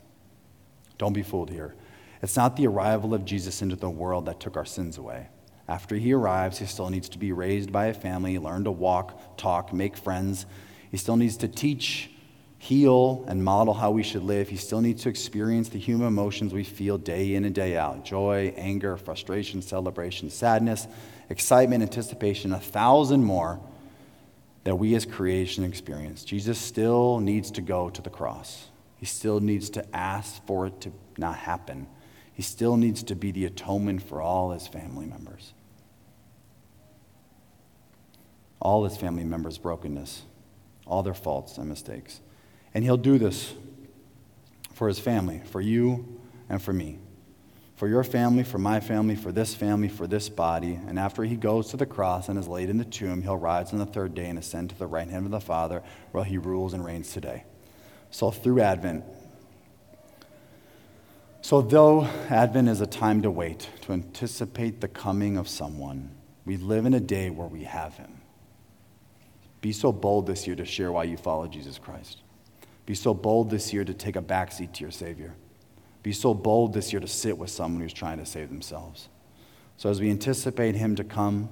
Don't 0.98 1.14
be 1.14 1.24
fooled 1.24 1.50
here. 1.50 1.74
It's 2.22 2.36
not 2.36 2.56
the 2.56 2.68
arrival 2.68 3.14
of 3.14 3.26
Jesus 3.26 3.62
into 3.62 3.76
the 3.76 3.90
world 3.90 4.26
that 4.28 4.40
took 4.40 4.56
our 4.56 4.66
sins 4.66 4.98
away. 4.98 5.28
After 5.68 5.96
he 5.96 6.14
arrives, 6.14 6.60
he 6.60 6.66
still 6.66 6.90
needs 6.90 7.10
to 7.10 7.18
be 7.18 7.32
raised 7.32 7.72
by 7.72 7.88
a 7.88 7.94
family, 7.94 8.38
learn 8.38 8.66
to 8.66 8.72
walk, 8.72 9.38
talk, 9.38 9.74
make 9.74 9.98
friends. 9.98 10.46
He 10.92 10.98
still 10.98 11.16
needs 11.16 11.38
to 11.38 11.48
teach, 11.48 12.12
heal, 12.58 13.24
and 13.28 13.44
model 13.44 13.74
how 13.74 13.92
we 13.92 14.04
should 14.04 14.24
live. 14.24 14.50
He 14.50 14.58
still 14.58 14.82
needs 14.82 15.04
to 15.04 15.10
experience 15.10 15.70
the 15.70 15.80
human 15.80 16.08
emotions 16.08 16.54
we 16.54 16.64
feel 16.64 16.98
day 16.98 17.36
in 17.36 17.46
and 17.46 17.56
day 17.56 17.78
out 17.78 18.06
joy, 18.06 18.54
anger, 18.58 18.98
frustration, 18.98 19.62
celebration, 19.62 20.30
sadness, 20.30 20.88
excitement, 21.30 21.82
anticipation, 21.82 22.52
a 22.52 22.60
thousand 22.60 23.24
more 23.24 23.60
that 24.64 24.76
we 24.76 24.94
as 24.94 25.06
creation 25.06 25.64
experience. 25.64 26.24
Jesus 26.24 26.60
still 26.60 27.20
needs 27.20 27.50
to 27.52 27.62
go 27.62 27.90
to 27.90 28.02
the 28.02 28.12
cross. 28.12 28.68
He 28.98 29.06
still 29.08 29.40
needs 29.40 29.72
to 29.72 29.96
ask 29.96 30.46
for 30.46 30.68
it 30.68 30.82
to 30.82 30.92
not 31.18 31.38
happen. 31.38 31.88
He 32.34 32.42
still 32.42 32.78
needs 32.78 33.04
to 33.04 33.16
be 33.16 33.32
the 33.32 33.46
atonement 33.46 34.02
for 34.02 34.22
all 34.22 34.52
his 34.52 34.68
family 34.68 35.06
members. 35.06 35.54
All 38.60 38.84
his 38.84 38.98
family 38.98 39.24
members' 39.24 39.58
brokenness, 39.58 40.24
all 40.86 41.04
their 41.04 41.14
faults 41.14 41.58
and 41.58 41.68
mistakes. 41.68 42.22
And 42.74 42.84
he'll 42.84 42.98
do 42.98 43.18
this 43.18 43.54
for 44.74 44.88
his 44.88 45.00
family, 45.00 45.42
for 45.46 45.62
you 45.62 46.20
and 46.50 46.62
for 46.62 46.74
me. 46.74 47.00
For 47.76 47.88
your 47.88 48.04
family, 48.04 48.44
for 48.44 48.60
my 48.60 48.80
family, 48.80 49.16
for 49.16 49.32
this 49.32 49.56
family, 49.56 49.90
for 49.90 50.06
this 50.06 50.30
body. 50.30 50.80
And 50.88 51.00
after 51.00 51.24
he 51.24 51.36
goes 51.36 51.70
to 51.70 51.78
the 51.78 51.88
cross 51.88 52.30
and 52.30 52.38
is 52.38 52.48
laid 52.48 52.70
in 52.70 52.78
the 52.78 52.86
tomb, 52.86 53.24
he'll 53.24 53.38
rise 53.38 53.74
on 53.74 53.80
the 53.80 53.88
third 53.88 54.14
day 54.14 54.28
and 54.28 54.38
ascend 54.38 54.70
to 54.70 54.78
the 54.78 54.86
right 54.86 55.08
hand 55.08 55.26
of 55.26 55.32
the 55.32 55.40
Father, 55.40 55.82
where 56.12 56.24
he 56.24 56.38
rules 56.38 56.74
and 56.74 56.86
reigns 56.86 57.12
today. 57.12 57.44
So, 58.12 58.30
through 58.30 58.62
Advent, 58.62 59.04
so 61.42 61.62
though 61.62 62.06
Advent 62.30 62.70
is 62.70 62.82
a 62.82 62.88
time 62.88 63.22
to 63.24 63.32
wait, 63.32 63.70
to 63.82 63.94
anticipate 63.94 64.82
the 64.82 64.88
coming 64.88 65.38
of 65.38 65.48
someone, 65.48 66.12
we 66.46 66.58
live 66.58 66.86
in 66.86 66.94
a 66.94 67.00
day 67.00 67.30
where 67.30 67.48
we 67.48 67.64
have 67.64 67.96
him. 67.96 68.22
Be 69.62 69.72
so 69.72 69.92
bold 69.92 70.26
this 70.26 70.48
year 70.48 70.56
to 70.56 70.66
share 70.66 70.92
why 70.92 71.04
you 71.04 71.18
follow 71.18 71.48
Jesus 71.48 71.78
Christ. 71.78 72.24
Be 72.86 72.96
so 72.96 73.14
bold 73.14 73.50
this 73.50 73.72
year 73.72 73.86
to 73.86 73.94
take 73.94 74.16
a 74.16 74.22
backseat 74.22 74.74
to 74.74 74.82
your 74.82 74.92
Savior. 74.92 75.36
Be 76.04 76.14
so 76.14 76.34
bold 76.34 76.74
this 76.74 76.92
year 76.92 77.00
to 77.00 77.08
sit 77.08 77.38
with 77.38 77.52
someone 77.52 77.82
who's 77.82 77.94
trying 77.94 78.18
to 78.18 78.26
save 78.26 78.50
themselves. 78.50 79.08
So, 79.78 79.90
as 79.90 80.02
we 80.02 80.10
anticipate 80.10 80.76
him 80.76 80.96
to 80.96 81.04
come, 81.04 81.50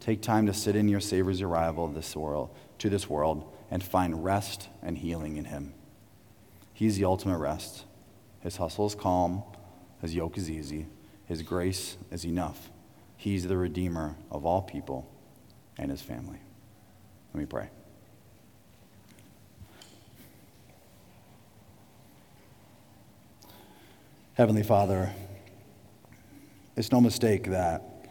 take 0.00 0.22
time 0.22 0.46
to 0.46 0.54
sit 0.54 0.74
in 0.74 0.88
your 0.88 1.00
Savior's 1.00 1.40
arrival 1.40 1.86
this 1.88 2.16
world, 2.16 2.50
to 2.78 2.90
this 2.90 3.08
world 3.08 3.52
and 3.70 3.82
find 3.82 4.24
rest 4.24 4.68
and 4.82 4.98
healing 4.98 5.36
in 5.36 5.46
him. 5.46 5.72
He's 6.74 6.96
the 6.96 7.04
ultimate 7.04 7.38
rest. 7.38 7.84
His 8.42 8.56
hustle 8.56 8.86
is 8.86 8.94
calm, 8.94 9.42
his 10.00 10.14
yoke 10.14 10.36
is 10.36 10.50
easy, 10.50 10.86
his 11.26 11.42
grace 11.42 11.96
is 12.10 12.24
enough. 12.24 12.70
He's 13.16 13.46
the 13.46 13.56
Redeemer 13.56 14.16
of 14.30 14.44
all 14.44 14.62
people 14.62 15.08
and 15.78 15.90
his 15.90 16.02
family. 16.02 16.40
Let 17.32 17.40
me 17.40 17.46
pray. 17.46 17.68
Heavenly 24.34 24.64
Father, 24.64 25.12
it's 26.74 26.90
no 26.90 27.00
mistake 27.00 27.50
that 27.50 28.08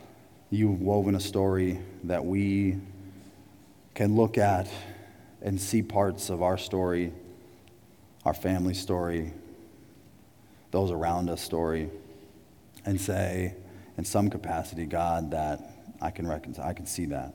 you've 0.49 0.81
woven 0.81 1.15
a 1.15 1.19
story 1.19 1.79
that 2.03 2.23
we 2.23 2.77
can 3.95 4.15
look 4.15 4.37
at 4.37 4.69
and 5.41 5.59
see 5.59 5.81
parts 5.81 6.29
of 6.29 6.41
our 6.41 6.57
story, 6.57 7.11
our 8.23 8.33
family 8.33 8.73
story, 8.73 9.33
those 10.71 10.91
around 10.91 11.29
us 11.29 11.41
story, 11.41 11.89
and 12.85 12.99
say, 12.99 13.55
in 13.97 14.05
some 14.05 14.29
capacity, 14.29 14.85
God, 14.85 15.31
that 15.31 15.59
I 16.01 16.09
can 16.09 16.25
reconcile, 16.25 16.65
I 16.65 16.73
can 16.73 16.85
see 16.85 17.05
that. 17.05 17.33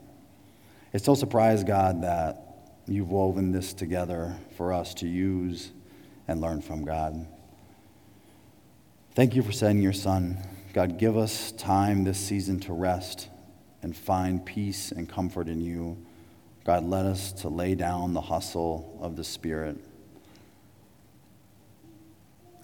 It's 0.93 1.07
no 1.07 1.15
surprise, 1.15 1.63
God, 1.63 2.03
that 2.03 2.43
you've 2.89 3.11
woven 3.11 3.53
this 3.53 3.75
together 3.75 4.37
for 4.57 4.73
us 4.73 4.95
to 4.95 5.07
use 5.07 5.71
and 6.27 6.41
learn 6.41 6.63
from 6.63 6.85
God. 6.85 7.27
Thank 9.15 9.35
you 9.35 9.43
for 9.43 9.53
sending 9.53 9.83
your 9.83 9.93
son. 9.93 10.39
God, 10.73 10.99
give 10.99 11.17
us 11.17 11.53
time 11.53 12.05
this 12.05 12.19
season 12.19 12.61
to 12.61 12.73
rest 12.73 13.29
and 13.83 13.97
find 13.97 14.45
peace 14.45 14.93
and 14.93 15.09
comfort 15.09 15.49
in 15.49 15.61
you. 15.61 15.97
God, 16.65 16.85
let 16.85 17.07
us 17.07 17.33
to 17.33 17.49
lay 17.49 17.75
down 17.75 18.13
the 18.13 18.21
hustle 18.21 18.99
of 19.01 19.17
the 19.17 19.25
Spirit 19.25 19.79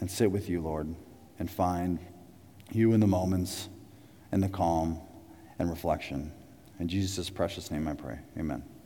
and 0.03 0.11
sit 0.11 0.33
with 0.33 0.49
you, 0.49 0.61
Lord, 0.61 0.93
and 1.39 1.49
find 1.49 2.01
you 2.73 2.93
in 2.93 2.99
the 2.99 3.07
moments 3.07 3.69
and 4.33 4.43
the 4.43 4.49
calm 4.49 5.01
and 5.61 5.71
reflection. 5.71 6.33
In 6.81 6.89
Jesus' 6.89 7.31
precious 7.31 7.71
name 7.71 7.87
I 7.87 7.95
pray. 7.95 8.19
Amen. 8.37 8.65